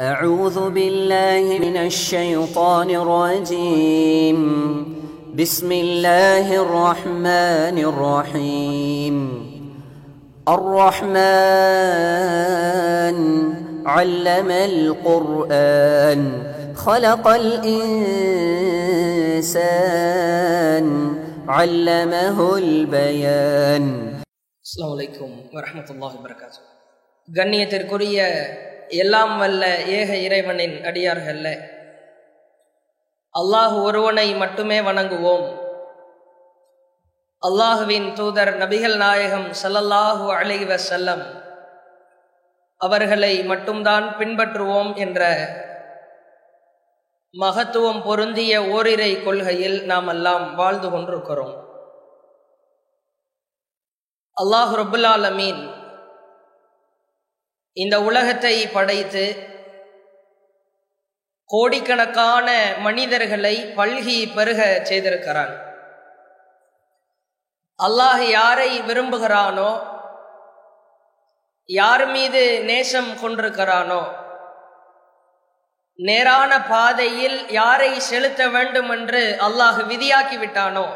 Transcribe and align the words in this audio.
أعوذ 0.00 0.70
بالله 0.70 1.58
من 1.58 1.76
الشيطان 1.76 2.90
الرجيم 3.02 4.38
بسم 5.34 5.72
الله 5.74 6.46
الرحمن 6.56 7.76
الرحيم 7.90 9.16
الرحمن 12.02 13.16
علم 13.86 14.50
القرآن 14.50 16.20
خلق 16.76 17.24
الإنسان 19.52 20.86
علمه 21.48 22.38
البيان 22.56 23.84
அஸ்லாம் 24.64 24.92
வலைக்கும் 24.92 25.32
வரமத்துல்லாஹி 25.54 26.18
வரகாத்து 26.24 26.60
கண்ணியத்திற்குரிய 27.28 28.18
எல்லாம் 28.89 29.37
வல்ல 29.37 29.63
ஏக 29.99 30.09
இறைவனின் 30.17 30.75
அடியார்கள்ல 30.89 31.47
அல்லாஹ் 33.35 33.75
ஒருவனை 33.83 34.27
மட்டுமே 34.35 34.77
வணங்குவோம். 34.81 35.47
அல்லாஹுவின் 37.43 38.07
தூதர் 38.13 38.53
நபிகள் 38.61 38.97
நாயகம் 38.97 39.49
சல்லல்லாஹு 39.61 40.25
அலைஹி 40.37 40.77
செல்லம் 40.77 41.23
அவர்களை 42.81 43.33
மட்டும்தான் 43.43 44.07
பின்பற்றுவோம் 44.19 44.91
என்ற 44.95 45.21
மகத்துவம் 47.33 48.01
பொருந்திய 48.07 48.53
ஓரிரை 48.75 49.23
கொள்கையில் 49.23 49.79
நாம் 49.85 50.07
எல்லாம் 50.07 50.55
வாழ்ந்து 50.55 50.89
கொண்டிருக்கிறோம். 50.89 51.55
அல்லாஹ் 54.37 54.73
ரபுல்லாலமீன் 54.81 55.61
இந்த 57.81 57.95
உலகத்தை 58.09 58.55
படைத்து 58.75 59.25
கோடிக்கணக்கான 61.49 62.47
மனிதர்களை 62.85 63.55
பல்கி 63.77 64.17
பெருக 64.35 64.61
செய்திருக்கிறான். 64.89 65.53
அல்லாஹ் 67.79 68.23
யாரை 68.37 68.71
விரும்புகிறானோ 68.87 69.71
யார் 71.69 72.05
மீது 72.15 72.41
நேசம் 72.69 73.11
கொண்டிருக்கிறானோ 73.21 74.01
நேரான 75.99 76.51
பாதையில் 76.71 77.37
யாரை 77.49 77.91
செலுத்த 78.09 78.41
வேண்டும் 78.55 78.89
என்று 78.89 79.21
அல்லாஹ் 79.47 79.79
விதியாக்கி 79.91 80.37
விட்டானோ 80.37 80.87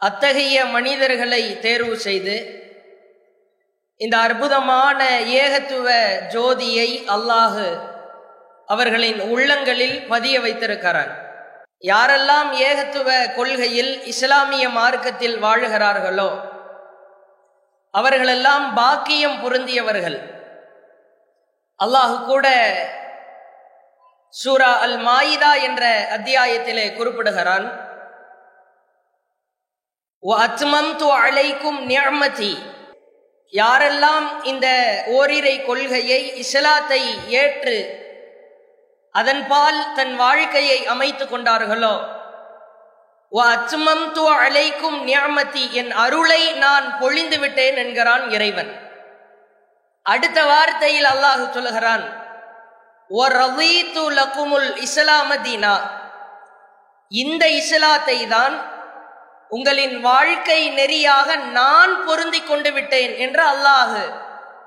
அத்தகைய 0.00 0.56
மனிதர்களை 0.76 1.42
தேர்வு 1.66 1.96
செய்து 2.06 2.36
இந்த 4.00 4.16
அற்புதமான 4.26 5.00
ஏகத்துவ 5.42 5.86
ஜோதியை 6.32 6.88
அல்லாஹு 7.14 7.66
அவர்களின் 8.66 9.20
உள்ளங்களில் 9.20 9.96
பதிய 10.08 10.40
வைத்திருக்கிறான். 10.40 11.12
யாரெல்லாம் 11.92 12.50
ஏகத்துவ 12.68 13.08
கொள்கையில் 13.36 13.92
இஸ்லாமிய 14.12 14.66
மார்க்கத்தில் 14.78 15.36
வாழுகிறார்களோ 15.44 16.28
அவர்களெல்லாம் 17.90 18.66
பாக்கியம் 18.74 19.40
பொருந்தியவர்கள். 19.42 20.18
அல்லாஹு 21.80 22.16
கூட 22.24 22.46
சூரா 24.42 24.72
அல் 24.84 24.98
மாயிதா 25.08 25.52
என்ற 25.68 25.82
அத்தியாயத்திலே 26.16 26.86
குறிப்பிடுகிறான். 26.94 27.66
அலைக்கும் 31.26 31.80
நியமதி 31.90 32.54
யாரெல்லாம் 33.52 34.26
இந்த 34.42 34.66
ஓரிரை 35.06 35.64
கொள்கையை 35.64 36.36
இஸ்லாத்தை 36.36 37.02
ஏற்று 37.28 37.78
அதன்பால் 39.14 39.92
தன் 39.94 40.16
வாழ்க்கையை 40.16 40.86
அமைத்து 40.86 41.24
கொண்டார்களோ? 41.24 41.94
அழைக்கும் 44.38 44.98
நியமதி 45.06 45.64
என் 45.72 45.92
அருளை 45.92 46.52
நான் 46.52 46.98
பொழிந்து 46.98 47.38
விட்டேன் 47.38 47.76
என்கிறான் 47.76 48.30
இறைவன். 48.30 48.72
அடுத்த 50.02 50.38
வார்த்தையில் 50.44 51.08
அல்லாஹு 51.14 51.44
சொல்லுகிறான் 51.52 52.04
இஸ்லாமதீனா 54.86 55.74
இந்த 57.12 57.44
இஸ்லாத்தை 57.60 58.26
தான் 58.26 58.54
உங்களின் 59.50 59.96
வாழ்க்கை 60.00 60.60
நெறியாக 60.78 61.36
நான் 61.58 61.92
பொருந்தி 62.06 62.40
கொண்டு 62.42 62.70
விட்டேன் 62.76 63.12
என்று 63.24 63.42
அல்லாஹு 63.52 64.02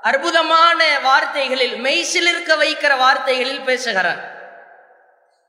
அற்புதமான 0.09 0.79
வார்த்தைகளில் 1.07 1.75
மெய்சிலிருக்க 1.85 2.51
வைக்கிற 2.63 2.91
வார்த்தைகளில் 2.97 3.65
பேசுகிறார். 3.69 4.21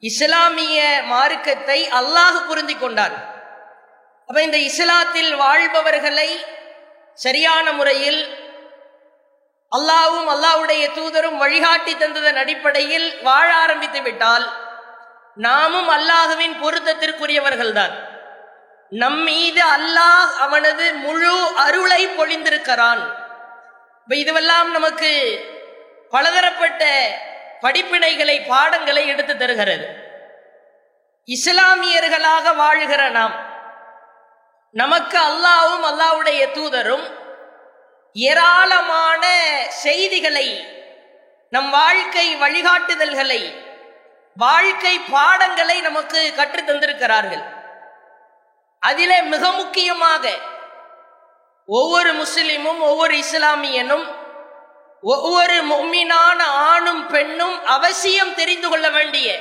இஸ்லாமிய 0.02 0.78
மார்க்கத்தை 1.12 1.78
அல்லாஹு 2.00 2.38
புரிந்து 2.48 2.74
கொண்டான் 2.78 3.16
அப்ப 4.28 4.38
இந்த 4.48 4.58
இஸ்லாத்தில் 4.70 5.32
வாழ்பவர்களை 5.42 6.28
சரியான 7.19 7.66
முறையில் 7.78 8.20
அல்லாவும் 9.72 10.28
அல்லாவுடைய 10.34 10.84
தூதரும் 10.98 11.40
வழிகாட்டி 11.42 11.92
தந்ததன் 11.94 12.38
அடிப்படையில் 12.42 13.08
வாழ 13.28 13.48
ஆரம்பித்து 13.64 14.00
விட்டால் 14.02 14.46
நாமும் 15.46 15.90
அல்லாஹுவின் 15.96 16.56
பொருத்தத்திற்குரியவர்கள்தான். 16.62 17.94
நம் 18.90 19.22
மீது 19.22 19.62
அல்லாஹ் 19.62 20.30
அவனது 20.38 20.94
முழு 20.94 21.34
அருளை 21.56 22.06
பொழிந்திருக்கிறான். 22.06 23.02
இதுவெல்லாம் 24.08 24.70
நமக்கு 24.70 25.10
பலதரப்பட்ட 26.10 26.84
படிப்பினைகளை 27.62 28.46
பாடங்களை 28.46 29.06
எடுத்து 29.06 29.36
தருகிறது. 29.36 29.86
இஸ்லாமியர்களாக 31.28 32.54
வாழுகிற 32.62 33.10
நாம் 33.10 33.34
நமக்கு 34.70 35.18
அல்லாவும் 35.18 35.86
அல்லாவுடைய 35.90 36.42
தூதரும் 36.52 37.06
ஏராளமான 38.12 39.22
செய்திகளை 39.68 40.46
நம் 41.50 41.70
வாழ்க்கை 41.70 42.36
வழிகாட்டுதல்களை 42.36 43.40
வாழ்க்கை 44.36 44.98
பாடங்களை 44.98 45.80
நமக்கு 45.80 46.34
கற்று 46.34 46.62
தந்திருக்கிறார்கள். 46.62 47.58
அதிலே 48.80 49.22
மிக 49.22 49.52
முக்கியமாக 49.52 50.28
ஒவ்வொரு 51.66 52.12
முஸ்லிமும் 52.12 52.80
ஒவ்வொரு 52.80 53.14
இஸ்லாமியனும் 53.14 54.06
ஒவ்வொரு 55.00 55.56
மொம்மினான 55.64 56.41
ஆணும் 56.42 57.06
பெண்ணும் 57.06 57.64
அவசியம் 57.64 58.34
தெரிந்து 58.34 58.69
கொள்ள 58.69 58.88
வேண்டிய 58.88 59.40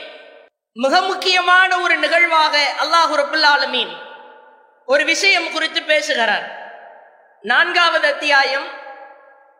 மிக 0.73 1.01
முக்கியமான 1.01 1.79
ஒரு 1.79 1.97
நிகழ்வாக 1.97 2.73
அல்லாஹு 2.79 3.13
ரபுல்லாலமீன் 3.15 3.93
ஒரு 4.85 5.05
விஷயம் 5.05 5.51
குறித்து 5.51 5.81
பேசுகிறார். 5.83 6.45
நான்காவது 7.41 8.07
அத்தியாயம் 8.07 8.67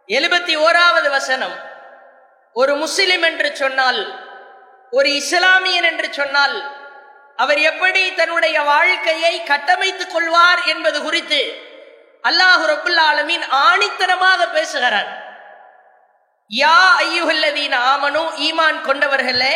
எழுபத்தி 0.07 0.53
ஓராவது 0.57 1.09
வசனம். 1.09 1.55
ஒரு 2.53 2.75
முஸ்லிம் 2.75 3.21
என்று 3.21 3.55
சொன்னால் 3.55 4.29
ஒரு 4.91 5.09
இஸ்லாமியன் 5.09 5.83
என்று 5.83 6.13
சொன்னால் 6.13 6.78
அவர் 7.39 7.59
எப்படி 7.61 8.01
தன்னுடைய 8.11 8.57
வாழ்க்கையை 8.63 9.33
கட்டமைத்துக் 9.43 10.13
கொள்வார் 10.13 10.61
என்பது 10.65 10.97
குறித்து 11.01 11.41
அல்லாஹு 12.23 12.63
ரபுல்லாலமின் 12.65 13.45
ஆணித்தனமாக 13.59 14.41
பேசுகிறார். 14.47 15.09
யா 16.51 16.77
ஐயுகல்லதீன் 17.03 17.75
ஆமனு 17.83 18.23
ஈமான் 18.47 18.79
கொண்டவர்களே 18.81 19.53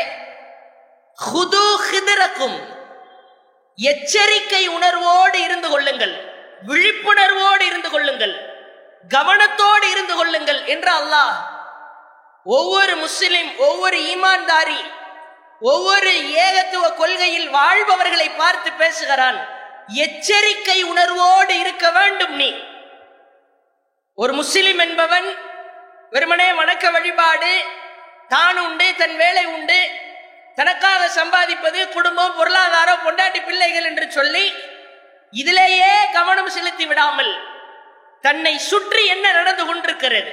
ஹுது 1.19 1.65
ஹிதரக்கும் 1.87 2.57
எச்சரிக்கை 3.79 4.63
உணர்வோடு 4.67 5.37
இருந்து 5.43 5.69
கொள்ளுங்கள் 5.69 6.15
விழிப்புணர்வோடு 6.61 7.63
இருந்து 7.65 7.89
கொள்ளுங்கள் 7.89 8.35
கவனத்தோடு 9.11 9.85
இருந்து 9.89 10.15
கொள்ளுங்கள் 10.15 10.61
என்று 10.65 10.91
அல்லாஹ் 10.99 11.35
ஒவ்வொரு 12.45 12.93
முஸ்லிம் 12.95 13.49
ஒவ்வொரு 13.59 13.97
ஈமான்தாரி 14.11 14.79
ஒவ்வொரு 15.71 16.11
ஏகத்துவ 16.45 16.85
கொள்கையில் 16.95 17.49
வாழ்பவர்களை 17.49 18.29
பார்த்து 18.29 18.69
பேசுகிறான். 18.71 19.37
எச்சரிக்கை 20.03 20.83
உணர்வோடு 20.83 21.53
இருக்க 21.59 21.85
வேண்டும் 21.91 22.35
நீ. 22.35 22.49
ஒரு 24.15 24.33
முஸ்லிம் 24.33 24.81
என்பவன் 24.85 25.27
வெறுமனே 26.09 26.49
வணக்க 26.51 26.91
வழிபாடு 26.91 27.53
தான் 28.27 28.57
உண்டு 28.57 28.87
தன் 28.95 29.15
வேலை 29.15 29.45
உண்டு 29.45 29.79
தனக்காக 30.55 31.01
சம்பாதிப்பது 31.19 31.79
குடும்பம் 31.89 32.35
பொருளாதாரம் 32.35 33.03
பொண்டாட்டி 33.05 33.39
பிள்ளைகள் 33.45 33.83
என்று 33.83 34.05
சொல்லி 34.11 34.45
இதிலேயே 35.33 35.93
கவனம் 36.11 36.49
செலுத்தி 36.49 36.85
விடாமல் 36.85 37.33
தன்னை 38.21 38.57
சுற்றி 38.57 39.03
என்ன 39.05 39.25
நடந்து 39.31 39.63
கொண்டிருக்கிறது? 39.65 40.31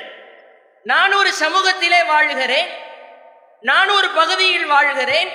நான் 0.82 1.12
ஒரு 1.12 1.30
சமூகத்திலே 1.40 2.00
வாழுகிறேன். 2.12 2.70
நான் 3.68 3.88
ஒரு 3.88 4.08
பகுதியில் 4.10 4.66
வாழ்கிறேன் 4.66 5.30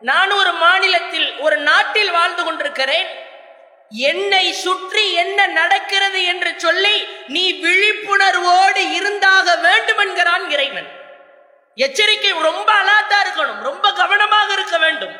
நான் 0.00 0.30
ஒரு 0.30 0.52
மாநிலத்தில் 0.52 1.28
ஒரு 1.38 1.56
நாட்டில் 1.68 2.10
வாழ்ந்து 2.10 2.42
கொண்டிருக்கிறேன் 2.44 3.08
என்னை 4.10 4.52
சுற்றி 4.64 5.04
என்ன 5.22 5.46
நடக்கிறது 5.46 6.20
என்று 6.24 6.50
சொல்லி 6.56 6.96
நீ 7.34 7.44
விழிப்புணர்வோடு 7.62 8.82
இருந்தாக 8.98 9.56
வேண்டும் 9.66 10.02
என்கிறான் 10.04 10.44
இறைவன். 10.50 10.88
எச்சரிக்கை 11.74 12.32
ரொம்ப 12.48 12.68
அலாத்தா 12.72 13.18
இருக்கணும் 13.24 13.60
ரொம்ப 13.60 13.86
கவனமாக 13.92 14.52
இருக்க 14.52 14.78
வேண்டும். 14.78 15.14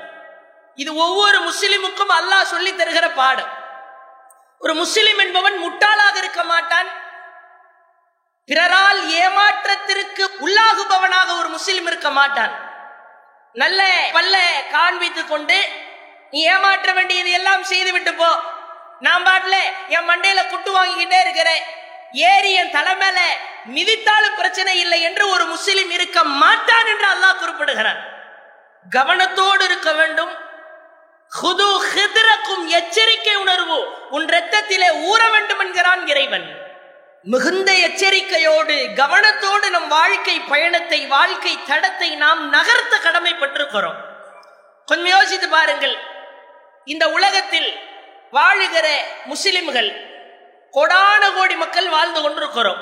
இது 0.82 0.90
ஒவ்வொரு 1.06 1.38
முஸ்லிமுக்கும் 1.38 2.14
அல்லாஹ் 2.18 2.52
சொல்லி 2.54 2.72
தருகிற 2.72 3.06
பாடம். 3.14 3.52
ஒரு 4.58 4.74
முஸ்லிம் 4.74 5.18
என்பவன் 5.18 5.56
முட்டாளாக 5.64 6.16
இருக்க 6.16 6.42
மாட்டான். 6.44 6.88
பிறரால் 8.48 9.00
ஏமாற்றத்திற்கு 9.22 10.17
உள்ளாகுபவனாக 10.40 11.38
ஒரு 11.38 11.48
முஸ்லிம் 11.48 11.86
இருக்க 11.86 12.10
மாட்டான். 12.10 12.66
நல்ல 13.52 14.08
பல்ல 14.12 14.36
காண்பித்து 14.70 15.26
கொண்டு 15.26 15.68
நீ 16.30 16.42
ஏமாற்ற 16.42 16.92
வேண்டியது 16.92 17.30
எல்லாம் 17.30 17.64
செய்து 17.64 17.92
விட்டு 17.92 18.14
போ. 18.14 18.40
நான் 19.00 19.26
பாட்டுல 19.26 19.56
என் 19.88 20.08
மண்டையில 20.08 20.48
குட்டு 20.48 20.82
வாங்கிக்கிட்டே 20.82 21.20
இருக்கிறேன். 21.20 21.62
ஏறி 22.12 22.52
என் 22.52 22.70
தலை 22.70 22.96
மேல 22.96 23.36
மிதித்தாலும் 23.74 24.36
பிரச்சனை 24.36 24.80
இல்லை 24.80 25.02
என்று 25.02 25.28
ஒரு 25.28 25.44
முஸ்லிம் 25.44 25.90
இருக்க 25.90 26.24
மாட்டான் 26.24 26.86
என்று 26.86 27.06
அல்லாஹ் 27.06 27.38
குறிப்பிடுகிறான். 27.38 28.04
கவனத்தோடு 28.96 29.64
இருக்க 29.64 29.92
வேண்டும். 29.92 30.36
ஹுது 31.42 32.66
எச்சரிக்கை 32.66 33.36
உணர்வு. 33.36 34.08
உன் 34.08 34.26
ரத்தத்திலே 34.26 34.88
ஊற 34.88 35.30
வேண்டும் 35.30 35.58
என்கிறான் 35.58 36.06
இறைவன். 36.06 36.57
மிகுந்த 37.22 37.72
எச்சரிக்கையோடு 37.72 38.88
கவனத்தோடு 38.94 39.70
நம் 39.70 39.88
வாழ்க்கை 39.88 40.40
பயணத்தை 40.40 41.06
வாழ்க்கை 41.06 41.58
தடத்தை 41.66 42.16
நாம் 42.16 42.52
நகர்த்த 42.52 42.98
கடமைப்பட்டிருக்கிறோம். 43.02 43.94
கொஞ்சம் 44.86 45.06
யோசித்து 45.06 45.48
பாருங்கள். 45.48 45.96
இந்த 46.84 47.10
உலகத்தில் 47.10 47.78
வாழுகிற 48.32 48.86
முஸ்லிம்கள் 49.24 49.90
கொடான 50.72 51.34
கோடி 51.34 51.54
மக்கள் 51.54 51.88
வாழ்ந்து 51.88 52.22
கொண்டிருக்கிறோம். 52.22 52.78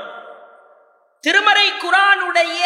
திருமறை 1.20 1.72
குரானுடைய 1.72 2.64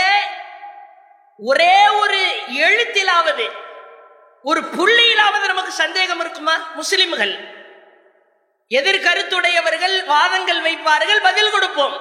ஒரே 1.39 1.89
ஒரு 1.89 2.41
எழுத்திலாவது 2.49 3.51
ஒரு 4.43 4.61
புள்ளியிலாவது 4.61 5.47
நமக்கு 5.47 5.73
சந்தேகம் 5.73 6.21
இருக்குமா? 6.21 6.71
முஸ்லிம்கள். 6.75 7.60
எதிர்கருத்துடையவர்கள் 8.71 10.05
வாதங்கள் 10.05 10.61
வைப்பார்கள் 10.67 11.21
பதில் 11.23 11.51
கொடுப்போம். 11.51 11.97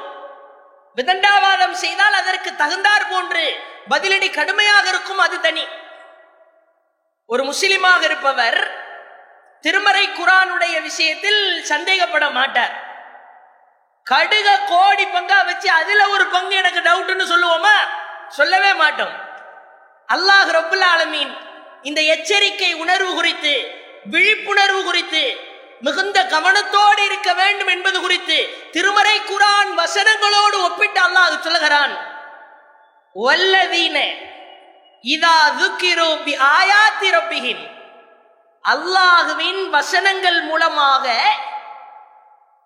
விதண்டாவாதம் 0.98 1.76
செய்தால் 1.84 2.14
அதற்கு 2.14 2.56
தகுந்தார் 2.56 3.08
போன்று 3.10 3.46
பதிலடி 3.90 4.30
கடுமையாக 4.32 4.90
இருக்கும் 4.90 5.18
அது 5.18 5.40
தனி. 5.40 5.66
ஒரு 7.26 7.44
முஸ்லிமாக 7.44 8.02
இருப்பவர் 8.04 8.60
திருமறை 9.62 10.10
குரானுடைய 10.10 10.82
விஷயத்தில் 10.82 11.42
சந்தேகப்பட 11.64 12.32
மாட்டார். 12.32 12.76
கடுக 14.12 14.50
கோடி 14.68 15.06
பங்கா 15.06 15.46
வச்சு 15.46 15.72
அதுல 15.72 16.08
ஒரு 16.10 16.26
பங்கு 16.26 16.56
எனக்கு 16.56 16.80
டவுட்னு 16.80 17.26
சொல்லுவோமா? 17.34 17.76
சொல்லவே 18.28 18.74
மாட்டோம். 18.74 19.14
அல்லாஹ் 20.10 20.50
ரபுல் 20.58 20.86
ஆலமீன் 20.94 21.34
இந்த 21.82 22.02
எச்சரிக்கை 22.02 22.74
உணர்வு 22.74 23.12
குறித்து 23.14 23.54
விழிப்புணர்வு 24.04 24.84
குறித்து 24.84 25.48
மிகுந்த 25.86 26.18
கவனத்தோடு 26.34 27.02
இருக்க 27.10 27.30
வேண்டும் 27.40 27.72
என்பது 27.76 27.98
குறித்து 28.02 28.38
திருமறை 28.72 29.18
குரான் 29.30 29.72
வசனங்களோடு 29.82 30.58
ஒப்பிட்டு 30.68 31.02
அல்லாஹ் 31.08 31.44
சொல்லுகிறான். 31.46 31.94
இதா 35.14 35.38
அல்லாஹுவின் 38.74 39.62
வசனங்கள் 39.76 40.40
மூலமாக 40.50 41.06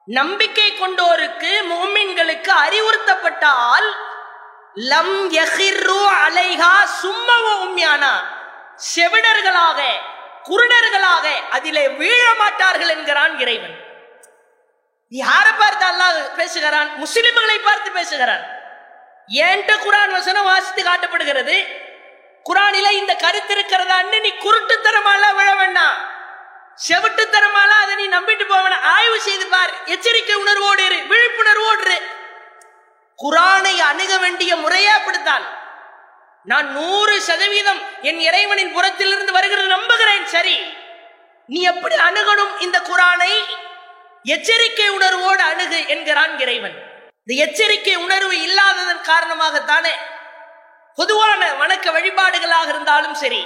நம்பிக்கை 0.07 0.69
கொண்டோருக்கு 0.71 1.51
மோமின்களுக்கு 1.71 2.51
அறிவுறுத்தப்பட்டால் 2.63 3.89
லம் 4.91 5.15
யஹிர்ரு 5.37 6.01
அலைஹா 6.23 6.73
சும்மவ 7.01 7.45
உம்யானா. 7.65 8.13
செவிடர்களாக 8.91 9.79
குருடர்களாக 10.49 11.25
அதிலே 11.55 11.85
வீழ 12.01 12.23
மாட்டார்கள் 12.41 12.93
என்கிறான் 12.95 13.35
இறைவன். 13.43 13.75
யாரை 15.11 15.51
பார்த்து 15.61 15.85
அல்லாஹ் 15.91 16.19
பேசுகிறான்? 16.39 16.89
முஸ்லிம்களை 17.03 17.57
பார்த்து 17.67 17.89
பேசுகிறான். 17.91 18.43
ஏன்ட்ட 19.47 19.71
குரான் 19.85 20.15
வசனம் 20.17 20.49
வாசித்து 20.51 20.81
காட்டப்படுகிறது? 20.83 21.57
குரானில 22.49 22.87
இந்த 23.01 23.13
கருத்து 23.23 23.53
இருக்கிறதான்னு 23.55 24.17
நீ 24.25 24.31
குருட்டு 24.45 24.75
தரமால 24.85 25.23
விழ 25.39 25.49
வேண்டாம். 25.61 25.97
செவிட்டுத்தனமால 26.87 27.71
அதை 27.83 27.93
நீ 28.01 28.05
நம்பிட்டு 28.15 28.45
போவன 28.53 28.75
ஆய்வு 28.95 29.19
செய்து 29.27 29.45
பார். 29.53 29.73
எச்சரிக்கை 29.93 30.35
உணர்வோடு 30.43 30.83
இரு 30.87 30.97
விழிப்புணர்வோடு 31.11 31.97
குரானை 33.19 33.75
அணுக 33.89 34.13
வேண்டிய 34.23 34.42
நான் 36.45 36.67
நூறு 36.71 37.21
சதவீதம் 37.21 37.81
என் 38.01 38.19
இறைவனின் 38.19 38.73
புறத்திலிருந்து 38.75 39.31
வருகிறது 39.31 39.67
நம்புகிறேன் 39.67 40.25
சரி. 40.25 40.55
நீ 41.49 41.61
எப்படி 41.61 41.95
அணுகணும் 41.95 42.53
இந்த 42.59 42.77
குரானை? 42.79 43.31
எச்சரிக்கை 44.25 44.87
உணர்வோடு 44.89 45.43
அணுகு 45.43 45.79
என்கிறான் 45.87 46.39
இறைவன். 46.39 46.75
இந்த 47.19 47.33
எச்சரிக்கை 47.45 47.95
உணர்வு 47.95 48.35
இல்லாததன் 48.41 49.01
காரணமாகத்தானே. 49.11 49.93
பொதுவான 50.97 51.41
வணக்க 51.53 51.87
வழிபாடுகளாக 51.91 52.67
இருந்தாலும் 52.67 53.13
சரி 53.13 53.41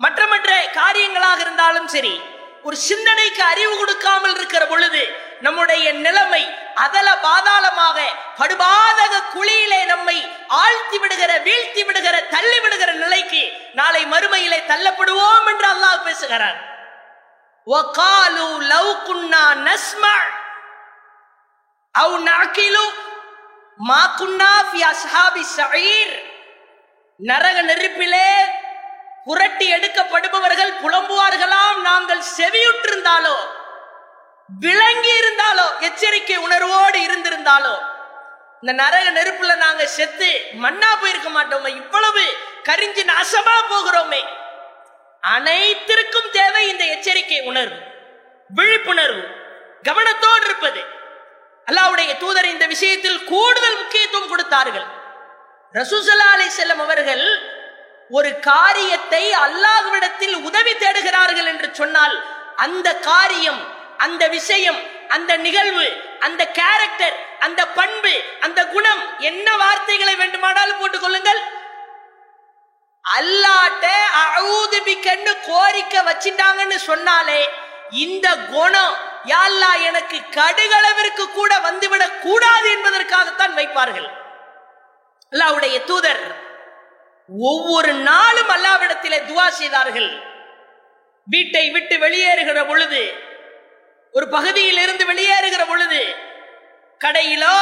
மற்ற 0.00 0.26
மற்ற 0.26 0.50
காரியங்களாக 0.72 1.40
இருந்தாலும் 1.40 1.88
சரி 1.88 2.14
ஒரு 2.62 2.76
சிந்தனைக்கு 2.76 3.42
அறிவு 3.42 3.74
கொடுக்காமல் 3.76 4.34
இருக்கிற 4.34 4.66
பொழுது 4.66 5.02
நம்முடைய 5.40 5.92
நிலைமை 5.92 6.42
அதல 6.74 7.16
பாதாளமாக 7.16 7.98
படுபாதக 8.38 9.22
குழியிலே 9.34 9.84
நம்மை 9.84 10.16
ஆழ்த்தி 10.46 10.98
விடுகிற 10.98 11.32
வீழ்த்தி 11.38 11.84
விடுகிற 11.84 12.20
தள்ளி 12.20 12.58
விடுகிற 12.60 12.92
நிலைக்கு 12.92 13.42
நாளை 13.74 14.06
மறுமையிலே 14.06 14.60
தள்ளப்படுவோம் 14.66 15.46
என்று 15.46 15.68
அல்லாஹ் 15.74 16.04
பேசுகிறார். 16.04 16.58
நரக 27.20 27.62
நெருப்பிலே 27.62 28.28
புரட்டி 29.24 29.72
எடுக்கப்படுபவர்கள் 29.72 30.72
புலம்புவார்களாம் 30.82 31.80
நாங்கள் 31.80 32.22
செவியுற்றிருந்தாலோ 32.36 33.36
விளங்கி 34.48 35.12
இருந்தாலோ 35.20 35.66
எச்சரிக்கை 35.88 36.36
உணர்வோடு 36.46 36.98
இருந்திருந்தாலோ 37.06 37.74
இந்த 38.60 38.72
நரக 38.82 39.06
நெருப்புல 39.16 39.54
நாங்க 39.56 39.82
செத்து 39.86 40.28
மண்ணா 40.62 40.90
போயிருக்க 41.00 41.28
மாட்டோமே 41.28 41.70
இவ்வளவு 41.80 42.22
கரிஞ்சு 42.68 43.02
நாசமா 43.10 43.56
போகிறோமே. 43.72 44.22
அனைத்திற்கும் 45.22 46.30
தேவை 46.30 46.62
இந்த 46.68 46.84
எச்சரிக்கை 46.94 47.40
உணர்வு 47.50 47.78
விழிப்புணர்வு 48.50 49.22
கவனத்தோடு 49.88 50.44
இருப்பது. 50.44 50.82
அல்லாவுடைய 51.66 52.10
தூதர் 52.22 52.52
இந்த 52.54 52.66
விஷயத்தில் 52.74 53.20
கூடுதல் 53.24 53.78
முக்கியத்துவம் 53.80 54.32
கொடுத்தார்கள். 54.32 54.88
ரசூசல்லா 55.74 56.28
செல்லும் 56.32 56.56
செல்லம் 56.58 56.82
அவர்கள் 56.84 57.24
ஒரு 58.10 58.30
காரியத்தை 58.50 59.22
அல்லாஹ்விடத்தில் 59.44 60.36
உதவி 60.48 60.72
தேடுகிறார்கள் 60.74 61.48
என்று 61.52 61.68
சொன்னால் 61.72 62.16
அந்த 62.64 62.88
காரியம் 63.08 63.62
அந்த 63.98 64.28
விஷயம் 64.28 64.80
அந்த 65.08 65.36
நிகழ்வு 65.36 66.02
அந்த 66.20 66.46
கேரக்டர் 66.46 67.16
அந்த 67.38 67.68
பண்பு 67.68 68.22
அந்த 68.40 68.66
குணம் 68.66 69.18
என்ன 69.18 69.56
வார்த்தைகளை 69.56 70.16
வேண்டுமானாலும் 70.16 70.78
போட்டுக் 70.78 71.00
கொள்ளுங்கள் 71.00 71.38
அல்லாட்ட 73.18 73.86
அழுதுபிக்கன்னு 74.22 75.36
கோரிக்கை 75.42 76.00
வச்சிட்டாங்கன்னு 76.00 76.76
சொன்னாலே 76.76 77.48
இந்த 77.90 78.36
குணம் 78.36 78.96
யாழ்லா 79.24 79.82
எனக்கு 79.82 80.20
கடுகளவிற்கு 80.30 81.32
கூட 81.32 81.58
வந்துவிடக் 81.58 82.18
கூடாது 82.20 82.70
என்பதற்காகத்தான் 82.70 83.56
வைப்பார்கள். 83.56 84.08
அல்லாவுடைய 85.30 85.84
தூதர் 85.84 86.34
ஒவ்வொரு 87.38 87.92
நாளும் 87.92 88.48
அல்லாவிடத்திலே 88.48 89.18
துவா 89.24 89.48
செய்தார்கள். 89.48 90.22
வீட்டை 91.24 91.70
விட்டு 91.70 91.96
வெளியேறுகிற 91.96 92.68
பொழுது 92.68 93.25
ஒரு 94.16 94.26
பகுதியில் 94.28 94.80
இருந்து 94.82 95.04
வெளியேறுகிற 95.10 95.62
பொழுது 95.66 96.00
கடையிலோ 97.00 97.56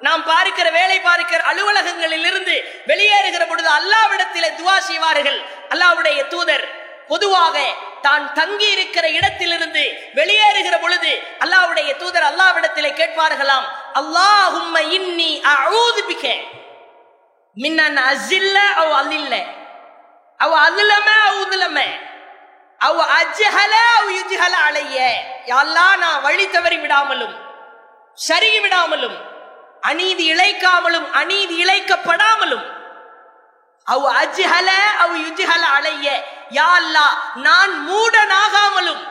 நாம் 0.00 0.22
பார்க்கிற 0.24 0.68
வேலை 0.70 0.96
பார்க்கிற 1.00 1.40
அலுவலகங்களில் 1.50 2.26
இருந்து 2.30 2.54
வெளியேறுகிற 2.86 3.42
பொழுது 3.48 3.68
அல்லாவிடத்திலே 3.78 4.48
துவா 4.60 4.76
செய்வார்கள். 4.78 5.38
அல்லாவுடைய 5.70 6.20
தூதர் 6.28 6.64
பொதுவாக 7.08 7.56
தான் 8.02 8.24
தங்கி 8.32 8.68
இருக்கிற 8.70 9.04
இடத்திலிருந்து 9.08 9.82
வெளியேறுகிற 10.14 10.76
பொழுது 10.80 11.12
அல்லாவுடைய 11.44 11.90
தூதர் 11.96 12.26
அல்லாவிடத்திலே 12.30 12.90
கேட்பார்களாம் 13.00 13.66
அல்லாஹும் 14.00 14.76
இன்னி 14.98 15.30
அஊது 15.54 16.02
பிக 16.10 16.24
மின்னன் 17.56 18.00
அசில்ல 18.10 18.56
அவ் 18.82 18.94
அல்லில்ல 19.00 19.34
அவ் 20.40 20.56
அதுலம 20.66 21.08
அவுதுலம. 21.28 21.78
அவ் 22.86 23.00
அஜ்ஹல 23.20 23.74
அவ் 23.98 24.10
யுஜ்ஹல 24.18 24.54
அலைய 24.68 24.98
யாழ்லா 25.52 25.86
நான் 26.02 26.22
வழி 26.26 26.46
தவறி 26.54 26.78
விடாமலும் 26.84 27.34
சருகி 28.28 28.60
விடாமலும் 28.64 29.16
அநீதி 29.90 30.24
இழைக்காமலும் 30.32 31.06
அநீதி 31.20 31.56
இழைக்கப்படாமலும் 31.64 32.64
அவ் 33.86 34.06
அஜ்ஹல 34.22 34.68
அவ் 35.04 35.14
யுஜ்ஹல 35.24 35.64
அலைய. 35.76 36.06
யா 36.58 36.68
நான் 37.46 37.72
மூடனாகாமலும் 37.88 39.02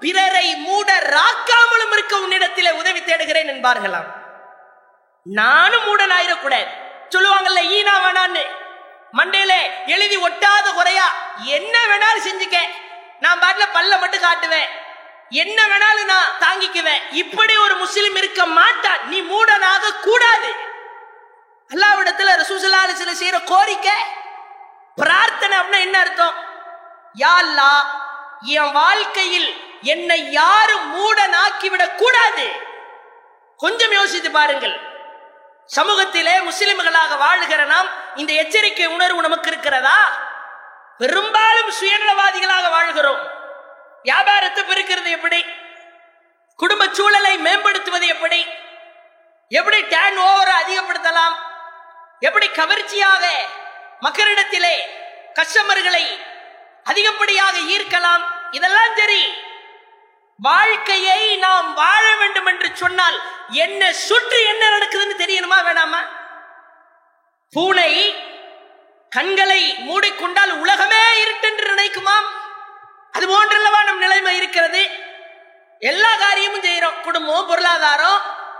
பிறரை 0.00 0.46
மூடராக்காமலும் 0.66 1.92
இருக்க 1.92 2.14
உன்னிடத்திலே 2.24 2.70
உதவி 2.80 3.00
தேடுகிறேன் 3.02 3.52
என்பார்களாம். 3.54 4.08
நானும் 5.26 5.86
மூடனாயிடக்கூடாது 5.86 6.70
சொல்லுவாங்கல்ல 7.14 7.62
ஈனா 7.76 7.94
வேணான்னு. 8.04 8.44
மண்டையில 9.18 9.52
எழுதி 9.94 10.16
ஒட்டாத 10.16 10.66
குறையா 10.74 11.06
என்ன 11.56 11.74
வேணாலும் 11.90 12.26
செஞ்சுக்க. 12.28 12.58
நான் 13.20 13.38
பாட்டுல 13.38 13.66
பல்ல 13.74 14.00
மட்டும் 14.00 14.22
காட்டுவேன். 14.22 14.68
என்ன 15.30 15.66
வேணாலும் 15.66 16.04
நான் 16.04 16.26
தாங்கிக்குவேன். 16.40 16.98
இப்படி 17.10 17.56
ஒரு 17.56 17.76
முஸ்லிம் 17.76 18.16
இருக்க 18.16 18.46
மாட்டான். 18.46 19.08
நீ 19.08 19.20
மூடனாக 19.20 20.00
கூடாது. 20.00 20.54
அல்லாவிடத்துல 21.68 22.30
ரசூசலால 22.36 22.92
சில 22.92 23.12
செய்யற 23.12 23.44
கோரிக்கை 23.44 23.92
பிரார்த்தனை 24.94 25.58
அப்படின்னா 25.58 25.80
என்ன 25.80 25.98
அர்த்தம்? 25.98 26.34
யா 27.18 27.82
என் 28.40 28.72
வாழ்க்கையில் 28.72 29.78
என்னை 29.82 30.30
யாரும் 30.30 30.96
மூடனாக்கிவிடக் 30.96 31.94
கூடாது. 31.94 32.50
கொஞ்சம் 33.56 33.92
யோசித்து 33.92 34.30
பாருங்கள். 34.30 34.80
சமூகத்திலே 35.76 36.50
முஸ்லிம்களாக 36.50 37.18
வாழ்கிற 37.18 37.64
நாம் 37.64 37.86
இந்த 38.14 38.32
எச்சரிக்கை 38.32 38.86
உணர்வு 38.86 39.22
நமக்கு 39.22 39.50
இருக்கிறதா? 39.50 40.25
பெரும்பாலும் 40.98 41.72
சுயநலவாதிகளாக 41.80 42.70
வாழ்கிறோம். 42.70 43.22
வியாபாரத்தை 44.02 44.62
பெருக்கிறது 44.64 45.10
எப்படி? 45.10 45.44
குடும்ப 46.56 46.88
சூழலை 46.92 47.38
மேம்படுத்துவது 47.38 48.06
எப்படி? 48.06 48.46
எப்படி 49.48 49.82
டேன் 49.82 50.18
ஓவரை 50.18 50.54
அதிகப்படுத்தலாம்? 50.62 51.36
எப்படி 52.20 52.46
கவர்ச்சியாக 52.48 53.24
மக்களிடத்திலே 54.00 54.76
கஸ்டமர்களை 55.34 56.04
அதிகப்படியாக 56.84 57.56
ஈர்க்கலாம்? 57.58 58.24
இதெல்லாம் 58.50 58.96
சரி. 58.96 59.22
வாழ்க்கையை 60.38 61.36
நாம் 61.36 61.74
வாழ 61.74 62.16
வேண்டும் 62.16 62.46
என்று 62.46 62.68
சொன்னால் 62.74 63.18
என்ன 63.48 63.92
சுற்றி 63.92 64.46
என்ன 64.46 64.64
நடக்குதுன்னு 64.68 65.16
தெரியணுமா 65.22 65.58
வேணாமா? 65.68 66.00
பூனை 67.52 67.92
கண்களை 69.16 69.60
மூடிக்கொண்டால் 69.88 70.52
உலகமே 70.62 71.02
இருட்டென்று 71.22 71.66
நினைக்குமாம்? 71.72 72.26
அது 73.12 73.26
போன்றல்லவா 73.26 73.84
நம் 73.84 73.98
நிலைமை 73.98 74.36
இருக்கிறது? 74.36 74.82
எல்லா 75.78 76.16
காரியமும் 76.16 76.62
செய்யறோம் 76.62 77.00
குடும்பம் 77.00 77.46
பொருளாதாரம் 77.46 78.18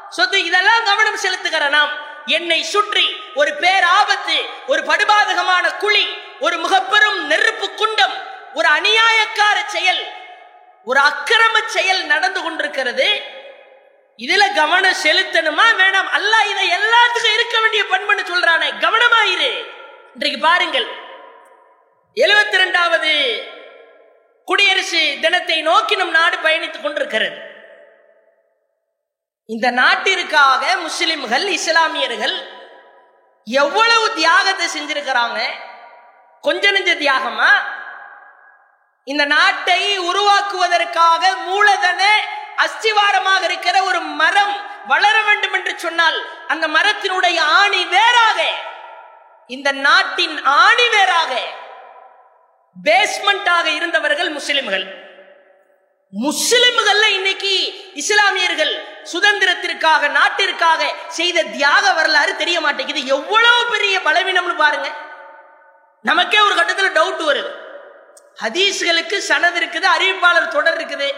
சொத்து 0.08 0.44
இதெல்லாம் 0.44 0.84
கவனம் 0.84 1.18
செலுத்துகிற 1.22 1.68
நாம். 1.68 1.92
என்னை 2.26 2.62
சுற்றி 2.62 3.06
ஒரு 3.34 3.50
பேராபத்து 3.60 4.36
ஒரு 4.66 4.82
படுபாதகமான 4.82 5.74
குழி 5.76 6.04
ஒரு 6.40 6.58
முகப்பெரும் 6.58 7.26
நெருப்பு 7.26 7.70
குண்டம் 7.70 8.16
ஒரு 8.54 8.68
அநியாயக்கார 8.68 9.58
செயல் 9.66 10.02
ஒரு 10.84 11.00
அக்கிரம 11.00 11.66
செயல் 11.66 12.04
நடந்து 12.04 12.42
கொண்டிருக்கிறது. 12.42 13.08
இதுல 14.18 14.54
கவனம் 14.54 15.02
செலுத்தணுமா? 15.02 15.66
வேணாம். 15.80 16.10
அல்லாஹ் 16.18 16.50
இதை 16.50 16.66
எல்லாத்துக்கும் 16.78 17.34
இருக்க 17.34 17.56
வேண்டிய 17.60 17.84
பண்புன்னு 17.90 18.24
சொல்றானே. 18.32 18.68
கவனமாயிரு 18.80 19.52
இன்றைக்கு 20.16 20.40
பாருங்கள். 20.40 20.86
எழுபத்தி 22.16 22.56
ரெண்டாவது 22.60 23.10
குடியரசு 24.44 25.16
தினத்தை 25.20 25.62
நோக்கி 25.62 25.96
நம் 25.96 26.10
நாடு 26.10 26.36
பயணித்துக் 26.36 26.82
கொண்டிருக்கிறது. 26.82 27.38
இந்த 29.46 29.70
நாட்டிற்காக 29.70 30.62
முஸ்லிம்கள் 30.76 31.46
இஸ்லாமியர்கள் 31.46 32.36
எவ்வளவு 33.44 34.06
தியாகத்தை 34.14 34.66
செஞ்சிருக்கிறாங்க? 34.66 35.40
கொஞ்ச 36.40 36.70
நெஞ்ச 36.70 36.94
தியாகமா? 36.94 37.50
இந்த 39.04 39.24
நாட்டை 39.24 39.98
உருவாக்குவதற்காக 39.98 41.34
மூலதன 41.44 42.02
அஸ்திவாரமாக 42.64 43.42
இருக்கிற 43.42 43.82
ஒரு 43.82 44.00
மரம் 44.00 44.56
வளர 44.86 45.22
வேண்டும் 45.22 45.52
என்று 45.52 45.74
சொன்னால் 45.78 46.18
அந்த 46.48 46.68
மரத்தினுடைய 46.68 47.38
ஆணி 47.60 47.84
வேறாக. 47.84 48.40
இந்த 49.54 49.72
நாட்டின் 49.72 50.36
ஆணிவேராக 50.44 51.32
பேஸ்மெண்டாக 52.86 53.66
இருந்தவர்கள் 53.78 54.30
முஸ்லிம்கள். 54.30 54.86
முஸ்லிம்கள் 56.12 57.02
இன்னைக்கு 57.18 57.52
இஸ்லாமியர்கள் 58.02 58.72
சுதந்திரத்திற்காக 59.12 60.08
நாட்டிற்காக 60.18 60.82
செய்த 61.18 61.42
தியாக 61.42 61.92
வரலாறு 61.92 62.36
தெரிய 62.36 62.60
மாட்டேங்குது. 62.60 63.06
எவ்வளவு 63.06 63.60
பெரிய 63.74 63.96
பலவீனம்னு 63.98 64.56
பாருங்க. 64.56 64.88
நமக்கே 66.00 66.38
ஒரு 66.38 66.54
கட்டத்தில் 66.54 66.96
டவுட் 66.98 67.24
வருது. 67.30 67.52
ஹதீஸ்களுக்கு 68.42 69.16
சனது 69.30 69.58
இருக்குது 69.60 69.88
அறிவிப்பாளர் 69.96 70.54
தொடர் 70.56 70.78
இருக்குது. 70.80 71.08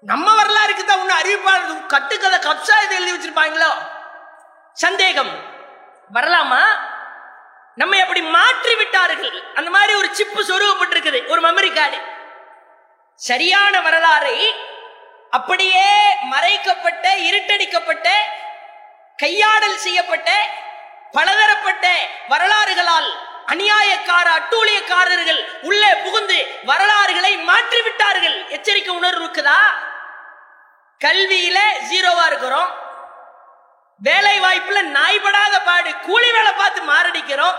நம்ம 0.00 0.34
வரலாறுக்கு 0.40 0.84
தான் 0.84 1.00
ஒண்ணு 1.02 1.20
அறிவிப்பாளர் 1.22 1.86
கட்டுக்கதை 1.86 2.38
கப்சா 2.50 2.76
இது 2.84 2.96
எழுதி 2.98 3.12
வச்சிருப்பாங்களோ? 3.14 3.70
சந்தேகம். 4.72 5.32
வரலாமா? 6.14 6.62
நம்மை 7.80 7.98
அப்படி 8.04 8.20
மாற்றி 8.36 8.74
விட்டார்கள்? 8.80 9.34
அந்த 9.58 9.68
மாதிரி 9.74 9.92
ஒரு 10.00 10.08
சிப்பு 10.18 10.40
சொருகப்பட்டிருக்குது 10.48 11.20
ஒரு 11.32 11.40
மெமரி 11.46 11.70
கார்டு 11.74 11.98
சரியான 13.28 13.74
வரலாறை 13.86 14.38
அப்படியே 15.36 15.88
மறைக்கப்பட்ட 16.32 17.04
இருட்டடிக்கப்பட்ட 17.28 18.08
கையாடல் 19.22 19.78
செய்யப்பட்ட 19.84 20.30
பலதரப்பட்ட 21.16 21.86
வரலாறுகளால் 22.32 23.08
அநியாயக்கார 23.52 24.26
அட்டூழியக்காரர்கள் 24.38 25.40
உள்ளே 25.68 25.92
புகுந்து 26.04 26.38
வரலாறுகளை 26.70 27.32
மாற்றி 27.50 27.80
விட்டார்கள். 27.86 28.36
எச்சரிக்கை 28.56 28.92
உணர்வு 28.98 29.22
இருக்குதா? 29.24 29.60
கல்வியில 31.04 31.58
ஜீரோவா 31.90 32.24
இருக்கிறோம். 32.30 32.70
வேலை 34.06 34.34
வாய்ப்புல 34.44 34.80
நாய்படாத 34.96 35.54
பாடு 35.68 35.90
கூலி 36.06 36.28
வேலை 36.36 36.52
பார்த்து 36.60 36.80
மாரடிக்கிறோம். 36.90 37.58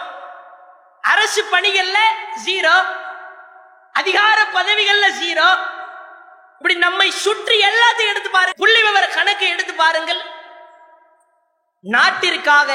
அரசு 1.04 1.42
பணிகள்ல 1.52 1.98
ஜீரோ 2.46 2.76
அதிகார 3.96 4.40
பதவிகள்ல 4.58 5.06
ஜீரோ 5.22 5.50
இப்படி 6.58 6.76
நம்மை 6.86 7.08
சுற்றி 7.26 7.58
எல்லாத்தையும் 7.70 8.12
எடுத்து 8.14 8.30
பாருங்க 8.30 8.58
புள்ளி 8.62 8.82
விவர 8.82 9.06
கணக்கு 9.08 9.46
எடுத்து 9.54 9.74
பாருங்கள். 9.74 10.22
நாட்டிற்காக 11.84 12.70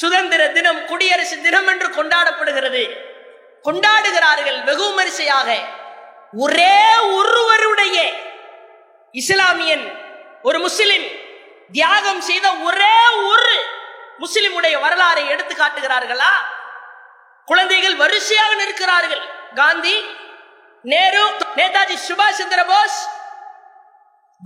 சுதந்திர 0.00 0.42
தினம் 0.56 0.80
குடியரசு 0.90 1.36
தினம் 1.46 1.68
என்று 1.72 1.88
கொண்டாடப்படுகிறது. 1.96 2.82
கொண்டாடுகிறார்கள் 3.64 4.58
வெகு 4.68 4.84
விமரிசையாக 4.88 5.48
ஒரே 6.44 6.76
ஒருவருடைய 7.18 7.96
இஸ்லாமியன் 9.14 9.86
ஒரு 10.42 10.58
முஸ்லிம் 10.58 11.06
தியாகம் 11.72 12.20
செய்த 12.20 12.46
ஒரே 12.68 12.96
ஒரு 13.30 13.54
முஸ்லிமுடைய 14.22 14.74
வரலாறை 14.84 15.24
எடுத்து 15.34 15.54
காட்டுகிறார்களா? 15.54 16.32
குழந்தைகள் 17.50 17.96
வரிசையாக 18.02 18.54
நிற்கிறார்கள். 18.54 19.24
காந்தி 19.60 19.96
நேரு 20.92 21.24
நேதாஜி 21.58 21.96
சுபாஷ் 22.06 22.38
சந்திர 22.40 22.60
போஸ் 22.70 23.00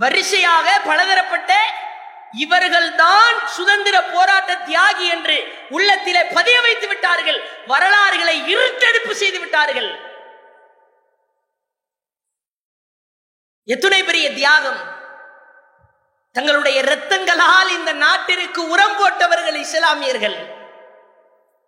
வரிசையாக 0.01 0.67
பலதரப்பட்ட 0.89 1.53
இவர்கள் 2.43 2.89
தான் 2.95 3.37
சுதந்திர 3.55 3.95
போராட்ட 4.03 4.51
தியாகி 4.67 5.05
என்று 5.15 5.37
உள்ளத்திலே 5.69 6.21
பதிய 6.25 6.57
வைத்து 6.61 6.87
விட்டார்கள். 6.87 7.39
வரலாறுகளை 7.71 8.35
இருட்டெடுப்பு 8.53 9.15
செய்து 9.15 9.39
விட்டார்கள். 9.39 9.89
எத்துணை 13.63 14.03
பெரிய 14.03 14.27
தியாகம். 14.33 14.79
தங்களுடைய 16.31 16.77
இரத்தங்களால் 16.83 17.69
இந்த 17.77 17.91
நாட்டிற்கு 18.05 18.61
உரம் 18.67 18.97
போட்டவர்கள் 18.99 19.57
இஸ்லாமியர்கள். 19.65 20.37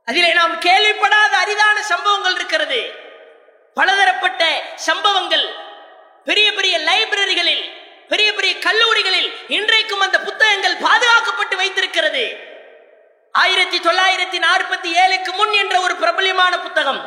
அதிலே 0.05 0.33
நாம் 0.33 0.59
கேள்விப்படாத 0.59 1.33
அரிதான 1.43 1.81
சம்பவங்கள் 1.81 2.33
இருக்கிறது. 2.33 2.79
பலதரப்பட்ட 3.73 4.63
சம்பவங்கள் 4.75 5.45
பெரிய 6.25 6.53
பெரிய 6.53 6.79
லைப்ரரிகளில் 6.79 7.63
பெரிய 8.07 8.33
பெரிய 8.33 8.59
கல்லூரிகளில் 8.59 9.29
இன்றைக்கும் 9.47 9.99
அந்த 9.99 10.19
புத்தகங்கள் 10.19 10.75
பாதுகாக்கப்பட்டு 10.75 11.55
வைத்திருக்கிறது. 11.55 12.23
ஆயிரத்தி 13.31 13.79
தொள்ளாயிரத்தி 13.79 14.39
நாற்பத்தி 14.47 14.89
ஏழுக்கு 15.03 15.31
முன் 15.35 15.53
என்ற 15.53 15.79
ஒரு 15.79 15.93
பிரபலியமான 15.93 16.59
புத்தகம். 16.59 17.01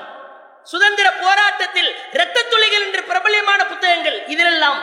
சுதந்திர 0.65 1.13
போராட்டத்தில் 1.13 1.97
இரத்த 2.13 2.43
துளிகள் 2.43 2.81
என்று 2.81 3.01
பிரபலியமான 3.01 3.67
புத்தகங்கள் 3.69 4.27
இதிலெல்லாம். 4.27 4.81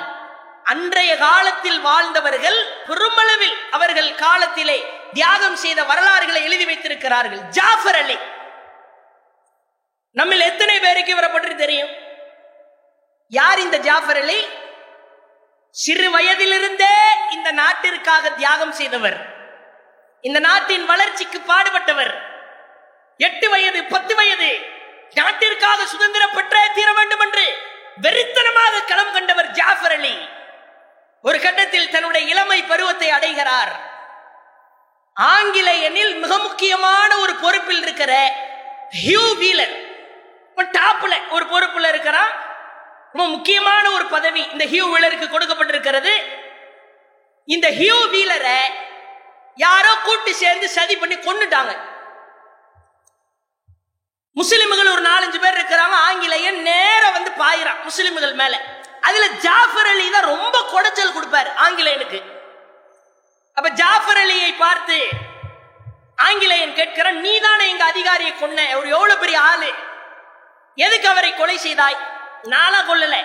அன்றைய 0.63 1.17
காலத்தில் 1.17 1.79
வாழ்ந்தவர்கள் 1.79 2.59
பெருமளவில் 2.85 3.55
அவர்கள் 3.71 4.15
காலத்திலே 4.15 4.85
தியாகம் 5.13 5.55
செய்த 5.55 5.83
வரலாறுகளை 5.83 6.43
எழுதி 6.43 6.65
வைத்திருக்கிறார்கள். 6.65 7.39
ஜாஃபர் 7.39 7.95
அலி. 7.95 8.17
நம்மில் 10.11 10.39
எத்தனை 10.39 10.79
பேருக்கு 10.79 11.11
இவரை 11.11 11.29
பற்றி 11.29 11.55
தெரியும்? 11.55 11.89
யார் 13.27 13.59
இந்த 13.59 13.77
ஜாஃபர் 13.77 14.17
அலி? 14.17 14.47
சிறு 15.69 16.09
வயதிலிருந்தே 16.11 16.95
இந்த 17.29 17.51
நாட்டிற்காக 17.51 18.31
தியாகம் 18.31 18.71
செய்தவர். 18.71 19.17
இந்த 20.21 20.39
நாட்டின் 20.39 20.85
வளர்ச்சிக்கு 20.85 21.39
பாடுபட்டவர். 21.39 22.13
எட்டு 23.17 23.49
வயது 23.49 23.83
பத்து 23.83 24.15
வயது 24.15 24.51
நாட்டிற்காக 25.13 25.85
சுதந்திரம் 25.85 26.33
பெற்றே 26.33 26.73
தீர 26.73 26.93
வேண்டும் 26.93 27.19
என்று 27.19 27.45
வெறித்தனமாக 28.01 28.85
களம் 28.85 29.13
கண்டவர் 29.13 29.51
ஜாஃபர் 29.51 29.91
அலி. 29.91 30.15
ஒரு 31.21 31.39
கட்டத்தில் 31.39 31.89
தன்னுடைய 31.89 32.27
இளமை 32.27 32.63
பருவத்தை 32.63 33.09
அடைகிறார். 33.09 33.90
ஆங்கிலேயனில் 35.17 36.15
மிக 36.15 36.37
முக்கியமான 36.37 37.17
ஒரு 37.17 37.35
பொறுப்பில் 37.35 37.81
இருக்கிற 37.81 38.13
ஹியூ 39.05 39.25
வீலர். 39.41 39.75
டாப்ல 40.77 41.13
ஒரு 41.29 41.45
பொறுப்புல 41.45 41.87
இருக்கிறான். 41.87 42.31
ரொம்ப 43.13 43.29
முக்கியமான 43.29 43.91
ஒரு 43.91 44.05
பதவி 44.05 44.43
இந்த 44.51 44.65
ஹியூ 44.65 44.85
வீலருக்கு 44.93 45.27
கொடுக்கப்பட்டிருக்கிறது. 45.33 46.13
இந்த 47.45 47.69
ஹியூ 47.69 47.97
வீலரை 48.13 48.59
யாரோ 49.55 49.93
கூட்டு 50.03 50.33
சேர்ந்து 50.35 50.69
சதி 50.69 50.95
பண்ணி 50.97 51.15
கொண்டுட்டாங்க 51.15 51.73
முஸ்லிம்கள் 54.33 54.91
ஒரு 54.91 55.01
நாலஞ்சு 55.01 55.39
பேர் 55.39 55.57
இருக்கிறாங்க. 55.59 55.95
ஆங்கிலேயன் 56.09 56.61
நேர 56.61 57.09
வந்து 57.09 57.31
பாயிறான் 57.43 57.81
முஸ்லிம்கள் 57.83 58.33
மேல. 58.33 58.61
அதுல 59.01 59.27
ஜாஃபர் 59.27 59.89
அலி 59.93 60.09
தான் 60.09 60.29
ரொம்ப 60.33 60.57
குடைச்சல் 60.73 61.15
கொடுப்பாரு 61.15 61.49
ஆங்கிலேயனுக்கு. 61.65 62.30
அப்ப 63.61 63.73
ஜாஃபர் 63.73 64.17
அலியை 64.17 64.57
பார்த்து 64.57 65.07
ஆங்கிலேயன் 66.15 66.73
கேட்கிறான் 66.75 67.19
நீ 67.25 67.39
தானே 67.39 67.69
எங்க 67.69 67.83
அதிகாரியை 67.83 68.33
கொன்ன? 68.33 68.69
அவர் 68.69 68.87
எவ்வளவு 68.87 69.19
பெரிய 69.19 69.39
ஆளு? 69.39 69.73
எதுக்கு 70.75 71.07
அவரை 71.07 71.35
கொலை 71.35 71.57
செய்தாய்? 71.57 71.97
நானா 72.43 72.79
கொல்லல. 72.79 73.17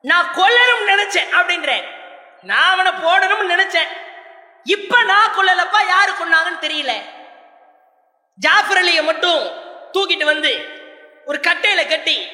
நான் 0.00 0.32
கொல்லணும் 0.34 0.86
நினைச்சேன் 0.86 1.28
அப்படின்றேன். 1.32 1.84
நான் 2.42 2.70
அவனை 2.70 2.92
போடணும்னு 2.92 3.52
நினைச்சேன். 3.54 3.90
இப்ப 4.64 5.02
நான் 5.02 5.34
கொல்லலப்பா 5.36 5.86
யாரு 5.86 6.12
கொன்னாங்கன்னு 6.12 6.64
தெரியல. 6.64 6.92
ஜாஃபர் 8.34 8.76
அலியை 8.76 9.02
மட்டும் 9.02 9.42
தூக்கிட்டு 9.92 10.24
வந்து 10.24 10.68
ஒரு 11.24 11.40
கட்டையில 11.40 11.88
கட்டி 11.88 12.28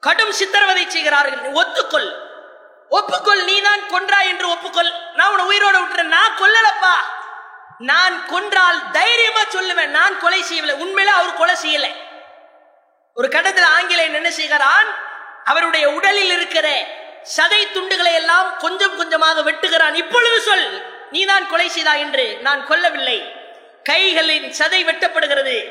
கடும் 0.00 0.32
சித்திரவதை 0.32 0.90
செய்கிறார்கள் 0.90 1.52
ஒத்துக்கொள். 1.52 2.10
ஒப்புக்கொள் 2.90 3.44
நீதான் 3.44 3.80
கொன்றாய் 3.80 4.26
என்று 4.26 4.48
ஒப்புக்கொள். 4.48 4.99
நான் 5.14 5.38
உன்னை 5.38 5.46
உயிரோட 5.46 5.72
விட்டுறேன். 5.72 6.14
நான் 6.16 6.38
கொல்லலப்பா. 6.38 6.94
நான் 7.78 8.26
கொன்றால் 8.26 8.90
தைரியமா 8.90 9.40
சொல்லுவேன். 9.42 9.86
நான் 9.86 10.18
கொலை 10.18 10.42
செய்யவில்லை. 10.42 10.84
உண்மையில 10.84 11.06
அவர் 11.06 11.36
கொலை 11.36 11.54
செய்யல. 11.66 11.86
ஒரு 13.14 13.28
கட்டத்தில் 13.28 13.64
ஆங்கிலேயன் 13.64 14.14
என்ன 14.14 14.30
செய்கிறான்? 14.30 14.86
அவருடைய 15.44 15.90
உடலில் 15.90 16.30
இருக்கிற 16.30 16.86
சதை 17.36 17.70
துண்டுகளை 17.72 18.12
எல்லாம் 18.12 18.56
கொஞ்சம் 18.56 18.96
கொஞ்சமாக 18.96 19.42
வெட்டுகிறான். 19.42 19.94
இப்பொழுது 19.94 20.40
சொல் 20.40 20.82
நீ 21.10 21.24
தான் 21.24 21.48
கொலை 21.48 21.68
செய்தா 21.68 21.94
என்று. 21.94 22.38
நான் 22.40 22.66
கொல்லவில்லை. 22.66 23.18
கைகளின் 23.90 24.54
சதை 24.58 24.84
வெட்டப்படுகிறது. 24.84 25.70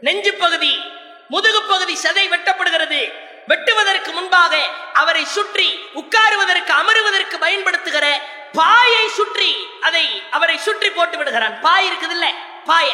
நெஞ்சு 0.00 0.34
பகுதி 0.34 0.80
முதுகு 1.28 1.62
பகுதி 1.62 1.98
சதை 2.02 2.28
வெட்டப்படுகிறது. 2.28 3.24
வெட்டுவதற்கு 3.48 4.12
முன்பாக 4.12 4.56
அவரை 4.92 5.24
சுற்றி 5.24 5.78
உட்காருவதற்கு 5.94 6.70
அமருவதற்கு 6.70 7.38
பயன்படுத்துகிற 7.38 8.20
பாயை 8.52 9.08
சுற்றி 9.08 9.68
அதை 9.80 10.22
அவரை 10.30 10.56
சுற்றி 10.56 10.90
போட்டு 10.90 11.16
விடுகிறான். 11.16 11.60
பாய் 11.60 11.88
இருக்குது 11.88 12.10
இல்ல 12.10 12.32
பாய. 12.64 12.88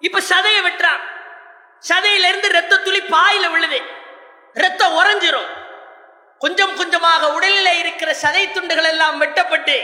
இப்ப 0.00 0.20
சதையை 0.20 0.62
வெட்டுறான். 0.64 1.02
சதையில 1.88 2.28
இருந்து 2.28 2.48
ரத்த 2.48 2.78
துளி 2.78 3.00
பாயில 3.00 3.50
விழுது. 3.50 3.82
ரத்தம் 4.54 4.96
உறைஞ்சிரும். 4.98 5.46
கொஞ்சம் 6.38 6.76
கொஞ்சமாக 6.76 7.32
உடலில் 7.32 7.78
இருக்கிற 7.78 8.16
சதை 8.22 8.52
துண்டுகள் 8.52 8.84
எல்லாம் 8.84 9.22
வெட்டப்பட்டு 9.22 9.76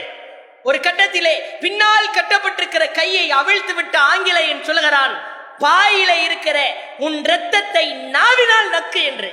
ஒரு 0.63 0.79
கட்டத்திலே 0.79 1.35
பின்னால் 1.61 2.11
கட்டப்பட்டிருக்கிற 2.11 2.93
கையை 2.93 3.31
அவிழ்த்து 3.31 3.75
விட்ட 3.75 3.99
ஆங்கிலேயன் 3.99 4.65
சொல்லுகிறான் 4.65 5.15
பாயில 5.59 6.23
இருக்கிற 6.23 6.75
உன் 6.99 7.25
ரத்தத்தை 7.25 7.93
நாவினால் 7.93 8.71
நக்கு 8.71 9.03
என்று. 9.03 9.33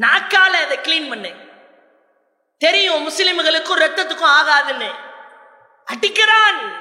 நாக்கால 0.00 0.52
அதை 0.64 0.78
கிளீன் 0.82 1.08
பண்ணு. 1.08 1.47
தெரியும் 2.58 3.08
முஸ்லிம்களுக்கும் 3.08 3.80
ரத்தத்துக்கும் 3.80 4.32
ஆகாதுன்னு. 4.40 4.94
அடிக்கிறான். 5.92 6.72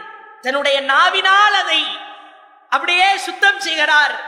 தன்னுடைய 0.41 0.81
நாவினால் 0.81 1.53
அதை 1.53 1.85
அப்படியே 2.69 3.17
சுத்தம் 3.17 3.59
செய்கிறார். 3.59 4.19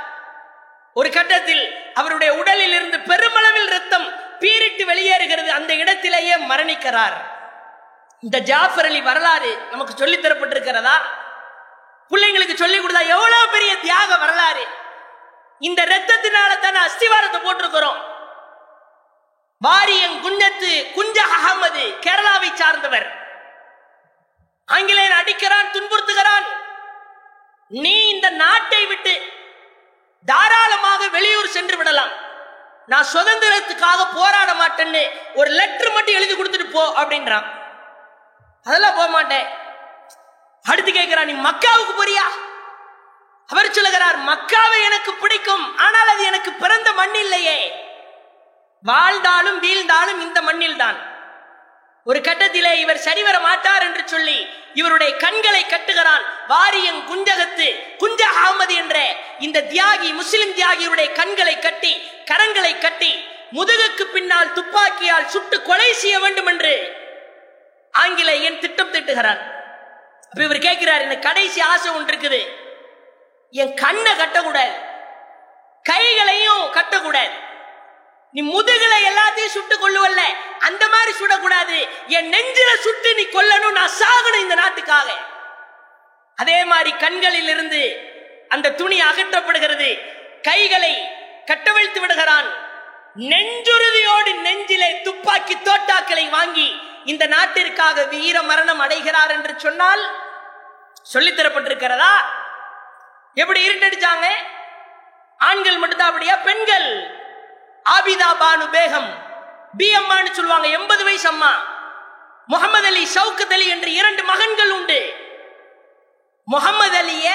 ஒரு 0.93 1.09
கட்டத்தில் 1.09 1.91
அவருடைய 1.93 2.33
உடலில் 2.33 2.73
இருந்து 2.73 2.99
பெருமளவில் 2.99 3.69
ரத்தம் 3.69 4.37
பீரிட்டு 4.39 4.85
வெளியேறுகிறது. 4.85 5.47
அந்த 5.47 5.73
இடத்திலேயே 5.73 6.35
மரணிக்கிறார். 6.35 7.13
இந்த 8.21 8.37
ஜாஃபர் 8.37 8.85
அலி 8.85 9.01
வரலாறு 9.01 9.57
நமக்கு 9.69 9.93
சொல்லித் 9.95 10.25
தரப்பட்டிருக்கிறதா? 10.25 10.93
பிள்ளைங்களுக்கு 12.09 12.53
சொல்லி 12.53 12.79
கொடுத்தா 12.79 13.07
எவ்வளவு 13.07 13.47
பெரிய 13.51 13.77
தியாக 13.77 14.17
வரலாறு? 14.17 14.67
இந்த 15.59 15.85
ரத்தத்தினால 15.85 16.59
தானே 16.59 16.79
அஸ்திவாரத்தை 16.79 17.39
போட்டிருக்கிறோம். 17.43 18.17
வாரியங் 19.65 20.19
குஞ்சத்து 20.25 20.69
குஞ்ச 20.97 21.17
அகமது 21.35 21.83
கேரளாவை 22.03 22.49
சார்ந்தவர். 22.59 23.07
ஆங்கிலேயன் 24.75 25.17
அடிக்கிறான் 25.21 25.71
துன்புறுத்துகிறான். 25.73 26.47
நீ 27.83 27.95
இந்த 28.13 28.27
நாட்டை 28.43 28.85
விட்டு 28.91 29.13
தாராளமாக 30.25 31.07
வெளியூர் 31.15 31.55
சென்று 31.55 31.77
விடலாம். 31.77 32.13
நான் 32.91 33.09
சுதந்திரத்துக்காக 33.13 34.05
போராட 34.13 34.49
மாட்டேன்னு 34.61 35.03
ஒரு 35.39 35.49
லெட்டர் 35.59 35.93
மட்டும் 35.95 36.17
எழுதி 36.19 36.33
கொடுத்துட்டு 36.35 36.69
போ 36.77 36.85
அப்படின்றான். 37.01 37.47
அதெல்லாம் 38.65 38.97
போக 38.99 39.09
மாட்டேன். 39.17 39.47
அடுத்து 40.71 40.91
கேட்கிறான் 40.91 41.29
நீ 41.31 41.35
மக்காவுக்கு 41.49 41.93
போறியா? 41.99 42.25
அவர் 43.49 43.75
சொல்லுகிறார் 43.75 44.17
மக்காவை 44.31 44.79
எனக்கு 44.87 45.11
பிடிக்கும் 45.13 45.67
ஆனால் 45.85 46.11
அது 46.15 46.23
எனக்கு 46.31 46.51
பிறந்த 46.63 46.89
மண் 47.01 47.15
இல்லையே. 47.25 47.59
வாழ்ந்தாலும் 48.83 49.59
வீழ்ந்தாலும் 49.63 50.21
இந்த 50.25 50.39
மண்ணில் 50.41 50.81
தான் 50.83 50.99
ஒரு 52.07 52.19
கட்டத்திலே 52.27 52.71
இவர் 52.83 53.05
சரிவர 53.07 53.35
மாட்டார் 53.39 53.83
என்று 53.87 54.03
சொல்லி 54.13 54.37
இவருடைய 54.79 55.11
கண்களை 55.23 55.63
கட்டுகிறான் 55.63 56.23
வாரியங் 56.51 57.01
குஞ்சகத்து 57.09 57.67
குஞ்ச 58.01 58.21
அகமது 58.35 58.75
என்ற 58.81 58.97
இந்த 59.45 59.65
தியாகி 59.73 60.09
முஸ்லிம் 60.19 60.55
தியாகியுடைய 60.59 61.07
கண்களை 61.19 61.55
கட்டி 61.59 61.93
கரங்களை 62.31 62.73
கட்டி 62.85 63.11
முதுகுக்கு 63.57 64.05
பின்னால் 64.15 64.53
துப்பாக்கியால் 64.57 65.29
சுட்டு 65.33 65.57
கொலை 65.69 65.89
செய்ய 66.01 66.15
வேண்டும் 66.23 66.49
என்று 66.53 66.73
ஆங்கிலேயன் 67.93 68.59
திட்டம் 68.63 68.93
திட்டுகிறான். 68.95 69.41
அப்ப 70.29 70.41
இவர் 70.47 70.65
கேட்கிறார் 70.67 71.05
எனக்கு 71.05 71.27
கடைசி 71.27 71.59
ஆசை 71.69 71.87
ஒன்று 71.93 72.11
இருக்குது 72.11 72.41
என் 73.53 73.73
கண்ணை 73.83 74.11
கட்டக்கூடாது. 74.21 74.75
கைகளையும் 75.85 76.63
கட்டக்கூடாது. 76.77 77.33
நீ 78.31 78.41
முதுகுல 78.55 78.95
எல்லாத்தையும் 79.09 79.55
சுட்டு 79.55 79.75
கொள்ளுவல்ல 79.75 80.21
அந்த 80.59 80.87
மாதிரி 80.87 81.11
சுடக்கூடாது. 81.19 81.77
என் 82.07 82.31
நெஞ்சில 82.33 82.69
சுட்டு 82.79 83.15
நீ 83.15 83.23
கொல்லணும் 83.23 83.71
நான் 83.71 83.95
சாகணும் 84.01 84.39
இந்த 84.39 84.55
நாட்டுக்காக. 84.55 85.09
அதே 86.35 86.63
மாதிரி 86.63 86.91
கண்களில் 86.97 87.49
இருந்து 87.49 87.81
அந்த 88.49 88.71
துணி 88.71 89.01
அகற்றப்படுகிறது. 89.01 89.89
கைகளை 90.41 90.93
கட்டவிழ்த்து 91.45 91.99
விடுகிறான். 91.99 92.49
நெஞ்சுறுதியோடு 93.15 94.33
நெஞ்சிலே 94.33 95.01
துப்பாக்கி 95.01 95.55
தோட்டாக்களை 95.55 96.29
வாங்கி 96.29 96.81
இந்த 97.05 97.27
நாட்டிற்காக 97.27 98.07
வீர 98.07 98.41
மரணம் 98.41 98.79
அடைகிறார் 98.79 99.31
என்று 99.31 99.53
சொன்னால் 99.57 100.03
சொல்லித்தரப்பட்டிருக்கிறதா 101.13 102.13
எப்படி 103.33 103.59
இருட்டடிச்சாங்க? 103.69 104.27
ஆண்கள் 105.37 105.77
மட்டும்தான் 105.77 106.07
அப்படியா 106.07 106.35
பெண்கள்? 106.35 107.17
ஆபிதா 107.97 108.29
பானு 108.39 108.65
பேகம். 108.71 109.09
பி 109.77 109.95
அம்மான்னு 109.95 110.31
சொல்லுவாங்க. 110.31 110.67
எண்பது 110.67 111.03
வயசு 111.03 111.27
அம்மா. 111.27 111.53
முகமது 112.47 112.87
அலி 112.87 113.05
சவுக்கத் 113.05 113.53
அலி 113.53 113.67
என்று 113.67 113.93
இரண்டு 113.93 114.23
மகன்கள் 114.23 114.71
உண்டு. 114.71 115.13
முகமது 116.45 116.97
அலிய 116.97 117.31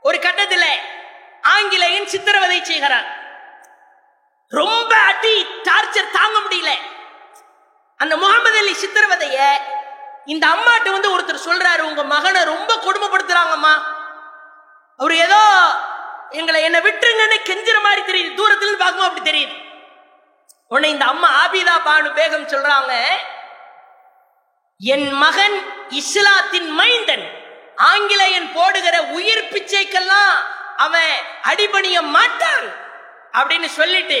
ஒரு 0.00 0.18
கட்டத்தில் 0.18 0.78
ஆங்கிலேயன் 1.42 2.06
சித்திரவதை 2.06 2.64
செய்கிறார். 2.64 3.22
ரொம்ப 4.48 4.96
அடி 4.96 5.46
டார்ச்சர் 5.46 6.10
தாங்க 6.12 6.38
முடியல. 6.38 6.70
அந்த 7.96 8.16
முகமது 8.16 8.58
அலி 8.58 8.72
சித்திரவதைய 8.72 9.50
இந்த 10.24 10.46
அம்மாட்ட 10.46 10.90
வந்து 10.90 11.18
ஒருத்தர் 11.18 11.46
சொல்றாரு 11.46 11.80
உங்க 11.80 12.02
மகனை 12.02 12.42
ரொம்ப 12.42 12.74
கொடுமைப்படுத்துறாங்கம்மா. 12.74 13.72
அவர் 14.96 15.14
ஏதோ 15.14 15.53
எங்களை 16.34 16.62
என்ன 16.62 16.78
விட்டுருங்கன்னு 16.78 17.38
கெஞ்சுற 17.48 17.78
மாதிரி 17.82 18.02
தெரியுது. 18.10 18.38
தூரத்துல 18.40 18.70
இருந்து 18.70 19.06
அப்படி 19.08 19.30
தெரியுது. 19.30 19.54
உன்னை 20.68 20.90
இந்த 20.90 21.04
அம்மா 21.04 21.28
ஆபிதா 21.42 21.76
பானு 21.86 22.10
பேகம் 22.18 22.50
சொல்றாங்க. 22.52 22.92
என் 24.78 25.08
மகன் 25.24 25.56
இஸ்லாத்தின் 25.88 26.70
மைந்தன். 26.70 27.26
ஆங்கிலேயன் 27.76 28.48
போடுகிற 28.54 28.96
உயிர் 29.18 29.48
பிச்சைக்கெல்லாம் 29.50 30.34
அவன் 30.76 31.12
அடிபணிய 31.42 31.96
மாட்டான் 32.02 32.66
அப்படின்னு 33.32 33.68
சொல்லிட்டு 33.78 34.20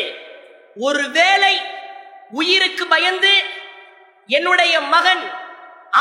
ஒருவேளை 0.76 1.54
உயிருக்கு 2.30 2.84
பயந்து 2.86 3.32
என்னுடைய 4.26 4.74
மகன் 4.94 5.24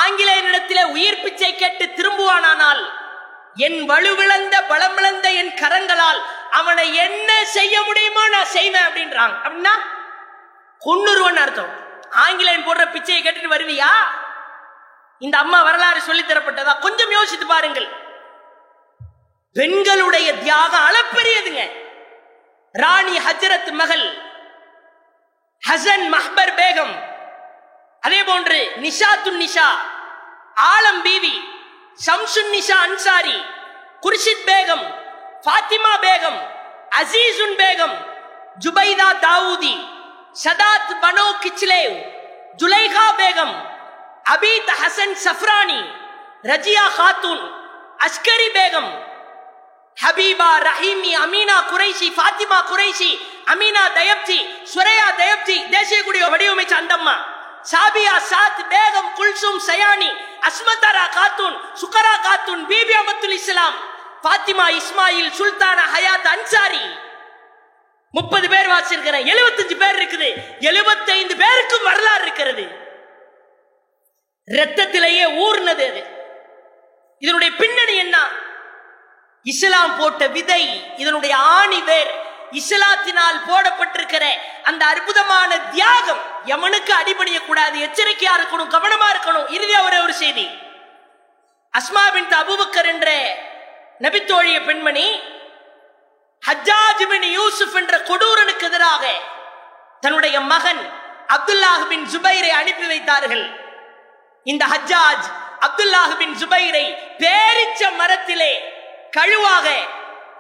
ஆங்கிலேயனிடத்தில் 0.03 0.91
உயிர் 0.91 1.21
பிச்சை 1.21 1.55
கேட்டு 1.55 1.85
திரும்புவானானால் 1.85 2.83
என் 3.55 3.89
வலுவிழந்த 3.89 4.55
பலமிழந்த 4.69 5.33
என் 5.33 5.53
கரங்களால் 5.55 6.21
அவனை 6.51 6.95
என்ன 6.95 7.45
செய்ய 7.45 7.81
முடியுமோ 7.81 8.27
நான் 8.27 8.45
செய்வேன் 8.45 8.81
அப்படின்றாங்க. 8.81 9.35
அப்படின்னா 9.43 9.73
கொன்னுருவன் 10.79 11.37
அர்த்தம். 11.37 11.69
ஆங்கிலேயன் 12.11 12.67
போடுற 12.67 12.91
பிச்சையை 12.91 13.21
கேட்டுட்டு 13.23 13.53
வருவியா? 13.55 13.89
இந்த 15.19 15.37
அம்மா 15.37 15.61
வரலாறு 15.61 16.01
சொல்லி 16.01 16.21
தரப்பட்டதா? 16.21 16.79
கொஞ்சம் 16.79 17.11
யோசித்து 17.11 17.45
பாருங்கள். 17.45 17.87
பெண்களுடைய 19.53 20.33
தியாகம் 20.33 20.89
அளப்பெரியதுங்க. 20.89 21.71
ராணி 22.71 23.17
ஹஜரத் 23.17 23.71
மகள் 23.71 24.17
ஹசன் 25.69 26.13
மஹ்பர் 26.13 26.55
பேகம் 26.55 26.93
அதே 28.01 28.23
போன்று 28.23 28.71
நிஷா 28.75 29.11
துன் 29.23 29.41
நிஷா 29.41 29.67
ஆலம் 30.55 31.01
பீவி 31.03 31.52
ஷம்சுன் 31.99 32.51
நிஷா 32.53 32.77
அன்சாரி 32.85 33.37
குர்ஷித் 34.03 34.45
பேகம் 34.47 34.85
ஃபாத்திமா 35.45 35.93
பேகம் 36.05 36.39
அசீசுன் 36.99 37.55
பேகம் 37.61 37.95
ஜுபைதா 38.63 39.09
தாவூதி 39.25 39.75
சதாத் 40.35 40.93
பனோ 41.03 41.27
கிச்லேவ் 41.43 41.95
ஜுலைஹா 42.59 43.05
பேகம் 43.19 43.53
அபீத் 44.33 44.73
ஹசன் 44.81 45.15
சஃப்ரானி 45.25 45.79
ரஜியா 46.43 46.85
காத்தூன் 46.97 47.43
அஸ்கரி 47.99 48.49
பேகம் 48.57 48.91
ஹபீபா 49.97 50.51
ரஹீமி 50.67 51.11
அமீனா 51.23 51.57
குறைஷி 51.71 52.07
ஃபாத்திமா 52.15 52.59
குறைஷி 52.71 53.11
அமீனா 53.53 53.83
தயப்தி 53.97 54.39
சுரையா 54.73 55.07
தயப்தி 55.21 55.57
தேசிய 55.75 55.99
குடிய 56.07 56.25
வடிவமைச்ச 56.33 56.73
அந்தம்மா 56.81 57.15
சாபியா 57.71 58.15
சாத் 58.29 58.61
பேகம் 58.71 59.11
குல்சும் 59.17 59.59
சயானி 59.67 60.09
அஸ்மதாரா 60.47 61.05
காத்தூன் 61.17 61.57
சுகரா 61.73 62.13
காத்தூன் 62.23 62.63
பிபி 62.69 62.93
அமத்துல் 63.01 63.37
இஸ்லாம் 63.41 63.73
பாத்திமா 64.23 64.65
இஸ்மாயில் 64.69 65.31
சுல்தானா 65.39 65.85
ஹயாத் 65.93 66.27
அன்சாரி. 66.27 66.81
முப்பது 68.11 68.49
பேர் 68.49 68.67
வாசிச்சிருக்கிறேன் 68.67 69.27
எழுபத்தஞ்சு 69.33 69.77
பேர் 69.77 69.95
இருக்குது. 69.95 70.29
எழுபத்தைந்து 70.59 71.35
பேருக்கும் 71.35 71.83
வரலாறு 71.83 72.21
இருக்கிறது. 72.21 72.63
ரத்தத்திலேயே 74.45 75.25
ஊர்னது 75.45 75.83
அது. 75.89 76.03
இதனுடைய 77.19 77.55
பின்னணி 77.55 77.95
என்ன? 77.97 78.17
இஸ்லாம் 79.43 79.97
போட்ட 79.97 80.27
விதை 80.27 80.95
இதனுடைய 80.97 81.37
ஆணி 81.37 81.81
வேறு 81.81 82.22
இஸ்லாத்தினால் 82.59 83.37
போடப்பட்டிருக்கிற 83.47 84.25
அந்த 84.69 84.81
அற்புதமான 84.93 85.51
தியாகம் 85.75 86.21
எமனுக்கு 86.55 86.93
அடிபடிய 87.01 87.37
கூடாது 87.45 87.77
எச்சரிக்கையா 87.85 88.33
இருக்கணும் 88.39 88.73
கவனமா 88.75 89.07
இருக்கணும். 89.13 89.47
இறுதியா 89.55 89.79
ஒரே 89.87 89.99
ஒரு 90.05 90.13
செய்தி. 90.23 90.45
அஸ்மாவின் 91.73 92.33
அபுபக்கர் 92.41 92.89
என்ற 92.93 93.09
நபித்தோழிய 94.05 94.57
பெண்மணி 94.67 95.07
ஹஜ்ஜாஜ் 96.43 97.03
பின் 97.11 97.27
யூசுப் 97.39 97.75
என்ற 97.81 97.93
கொடூரனுக்கு 98.09 98.67
எதிராக 98.69 99.03
தன்னுடைய 100.03 100.35
மகன் 100.53 100.81
அப்துல்லாஹ் 101.35 101.83
பின் 101.91 102.05
ஜுபைரை 102.13 102.51
அனுப்பி 102.61 102.85
வைத்தார்கள். 102.91 103.45
இந்த 104.45 104.63
ஹஜ்ஜாஜ் 104.73 105.27
அப்துல்லாஹ் 105.67 106.13
பின் 106.21 106.35
ஜுபைரை 106.41 106.85
பேரிச்ச 107.21 107.81
மரத்திலே 107.99 108.53
கழுவாக 109.17 109.67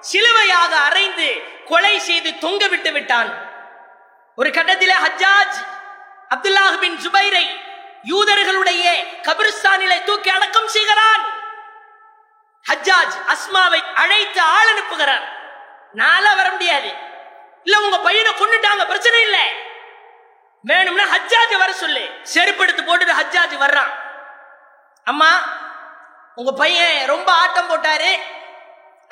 சிலுவையாக 0.09 0.71
அரைந்து 0.87 1.29
கொலை 1.65 1.99
செய்து 1.99 2.37
தொங்க 2.37 2.67
விட்டு 2.67 2.91
விட்டான். 2.91 3.51
ஒரு 4.35 4.49
கட்டத்திலே 4.49 4.93
ஹஜ்ஜாஜ் 5.05 5.55
அப்துல்லாஹ் 6.29 6.77
பின் 6.77 6.97
ஜுபைரை 6.97 7.61
யூதர்களுடைய 8.07 9.07
கபிரிஸ்தானிலே 9.21 10.03
தூக்கி 10.03 10.29
அடக்கம் 10.29 10.67
செய்கிறான். 10.67 11.21
ஹஜ்ஜாஜ் 12.73 13.15
அஸ்மாவை 13.27 13.93
அழைத்து 13.95 14.41
ஆள் 14.41 14.65
அனுப்புகிறார். 14.73 15.27
நாளா 15.93 16.33
வர 16.33 16.49
முடியாது. 16.49 16.93
இல்ல 17.63 17.79
உங்க 17.79 17.99
பையனை 17.99 18.31
கொண்டுட்டாங்க 18.31 18.85
பிரச்சனை 18.85 19.21
இல்ல. 19.21 19.37
வேணும்னா 20.61 21.03
ஹஜ்ஜாஜ் 21.03 21.57
வர 21.57 21.73
சொல்லு. 21.73 22.09
செருப்படுத்து 22.23 22.81
போட்டுட்டு 22.81 23.13
ஹஜ்ஜாஜ் 23.21 23.57
வர்றான். 23.59 23.91
அம்மா 25.03 25.43
உங்க 26.35 26.51
பையன் 26.51 27.07
ரொம்ப 27.07 27.31
ஆட்டம் 27.31 27.69
போட்டாரு. 27.69 28.15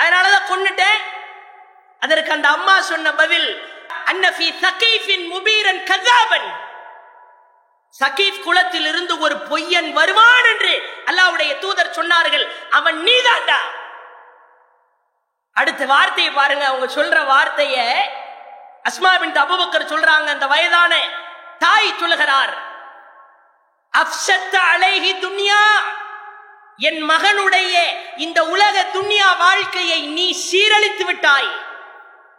அதனாலதான் 0.03 0.49
கொன்னுட்டேன். 0.49 1.19
அதற்கு 2.05 2.31
அந்த 2.31 2.47
அம்மா 2.47 2.81
சொன்ன 2.81 3.13
பதில் 3.13 3.49
அன்னஃபி 4.11 4.47
சகீஃபின் 4.63 5.25
முபீரன் 5.33 5.81
கதாபன் 5.89 6.49
சகீஃப் 7.99 8.43
குலத்தில் 8.43 8.85
இருந்து 8.85 9.13
ஒரு 9.19 9.35
பொய்யன் 9.35 9.91
வருவான் 9.91 10.45
என்று 10.45 10.73
அல்லாவுடைய 11.05 11.51
தூதர் 11.59 11.95
சொன்னார்கள். 11.95 12.45
அவன் 12.69 13.03
நீதாண்டா? 13.03 13.59
அடுத்த 15.53 15.85
வார்த்தையை 15.85 16.33
பாருங்க 16.33 16.65
அவங்க 16.65 16.87
சொல்ற 16.95 17.17
வார்த்தைய 17.31 17.77
அஸ்மாவின் 18.89 19.35
அபுபக்கர் 19.45 19.91
சொல்றாங்க 19.93 20.27
அந்த 20.35 20.47
வயதான 20.47 20.93
தாய் 21.59 21.97
சொல்லுகிறார். 21.99 22.53
அப்சத்த 23.93 24.55
அலைஹி 24.73 25.11
துன்யா. 25.25 25.63
என் 26.77 27.09
மகனுடைய 27.09 27.73
இந்த 28.17 28.39
உலக 28.45 28.85
துன்யா 28.93 29.37
வாழ்க்கையை 29.37 29.99
நீ 30.01 30.27
சீரழித்து 30.45 31.05
விட்டாய். 31.05 31.69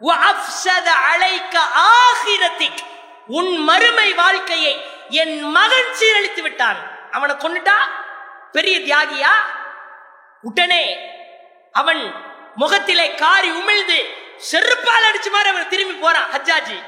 அழைக்க 0.01 1.59
ஆகிரத்திக் 1.73 2.81
உன் 3.27 3.57
மறுமை 3.57 4.13
வாழ்க்கையை 4.13 4.85
என் 5.09 5.41
மகன் 5.41 5.93
சீரழித்து 5.99 6.41
விட்டான். 6.41 6.77
அவனை 7.11 7.35
கொண்டுட்டா 7.35 7.77
பெரிய 8.51 8.79
தியாகியா? 8.79 9.31
உடனே 10.41 10.97
அவன் 11.71 12.13
முகத்திலே 12.55 13.15
காரி 13.15 13.51
உமிழ்ந்து 13.51 13.99
செருப்பால் 14.51 15.05
அடிச்சு 15.09 15.29
மாதிரி 15.31 15.49
அவன் 15.49 15.69
திரும்பி 15.69 15.93
போறான் 15.93 16.29
ஹஜ்ஜாஜி. 16.33 16.83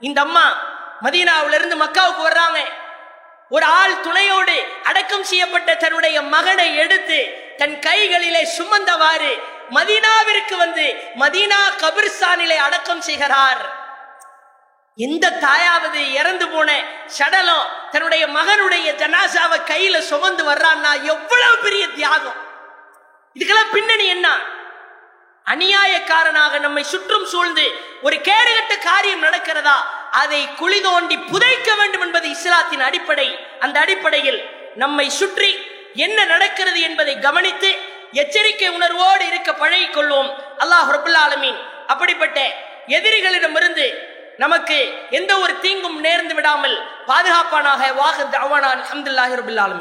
இந்த 0.00 0.20
அம்மா 0.20 0.56
மதீனாவில 1.02 1.54
இருந்து 1.54 1.76
மக்காவுக்கு 1.76 2.22
வர்றாங்க. 2.26 2.60
ஒரு 3.48 3.64
ஆள் 3.64 4.00
துணையோடு 4.00 4.64
அடக்கம் 4.82 5.24
செய்யப்பட்ட 5.24 5.74
தன்னுடைய 5.74 6.22
மகனை 6.22 6.76
எடுத்து 6.76 7.18
தன் 7.56 7.78
கைகளிலே 7.78 8.48
சுமந்தவாறு 8.58 9.40
மதீனாவிற்கு 9.70 10.56
வந்து 10.56 10.94
மதீனா 11.18 11.60
கபிர்ஸ்தானிலே 11.76 12.56
அடக்கம் 12.56 13.00
செய்கிறார். 13.00 13.78
எந்த 14.96 15.30
தாயாவது 15.30 16.12
இறந்து 16.12 16.48
போன 16.48 16.82
சடலம் 17.06 17.66
தன்னுடைய 17.90 18.26
மகனுடைய 18.26 18.88
ஜனாசாவை 18.92 19.58
கையில 19.64 19.98
சுமந்து 19.98 20.44
வர்றான்னா 20.44 21.02
எவ்வளவு 21.02 21.56
பெரிய 21.56 21.88
தியாகம். 21.88 22.34
இதுக்கெல்லாம் 23.34 23.72
பின்னணி 23.72 24.06
என்ன? 24.06 24.28
அநியாயக்காரனாக 25.46 26.60
நம்மை 26.60 26.82
சுற்றும் 26.82 27.26
சூழ்ந்து 27.26 27.72
ஒரு 28.02 28.16
கேடுகட்ட 28.16 28.78
காரியம் 28.82 29.22
நடக்கிறதா? 29.22 29.76
அதை 30.10 30.54
குழி 30.54 30.80
தோண்டி 30.80 31.16
புதைக்க 31.18 31.74
வேண்டும் 31.74 32.00
என்பது 32.00 32.28
இஸ்லாத்தின் 32.28 32.80
அடிப்படை. 32.80 33.46
அந்த 33.60 33.80
அடிப்படையில் 33.80 34.50
நம்மை 34.74 35.10
சுற்றி 35.10 35.50
என்ன 35.94 36.24
நடக்கிறது 36.24 36.80
என்பதை 36.80 37.18
கவனித்து 37.18 37.89
எச்சரிக்கை 38.14 38.68
உணர்வோடு 38.68 39.24
இருக்க 39.26 39.50
பழகிக் 39.54 39.96
கொள்வோம் 39.96 40.30
அல்லாஹ் 40.58 40.90
ரபுல்லாலமீன் 40.96 41.58
அப்படிப்பட்ட 41.86 42.38
எதிரிகளிடமிருந்து 42.96 43.86
நமக்கு 44.38 44.76
எந்த 45.10 45.32
ஒரு 45.38 45.54
தீங்கும் 45.60 45.98
நேர்ந்து 46.00 46.34
விடாமல் 46.34 46.76
பாதுகாப்பானாக 47.06 47.88
வாக 47.94 48.24
தவானான் 48.34 48.82
அஹமதுல்லாஹி 48.84 49.34
ரபுல்லாலமீன் 49.40 49.78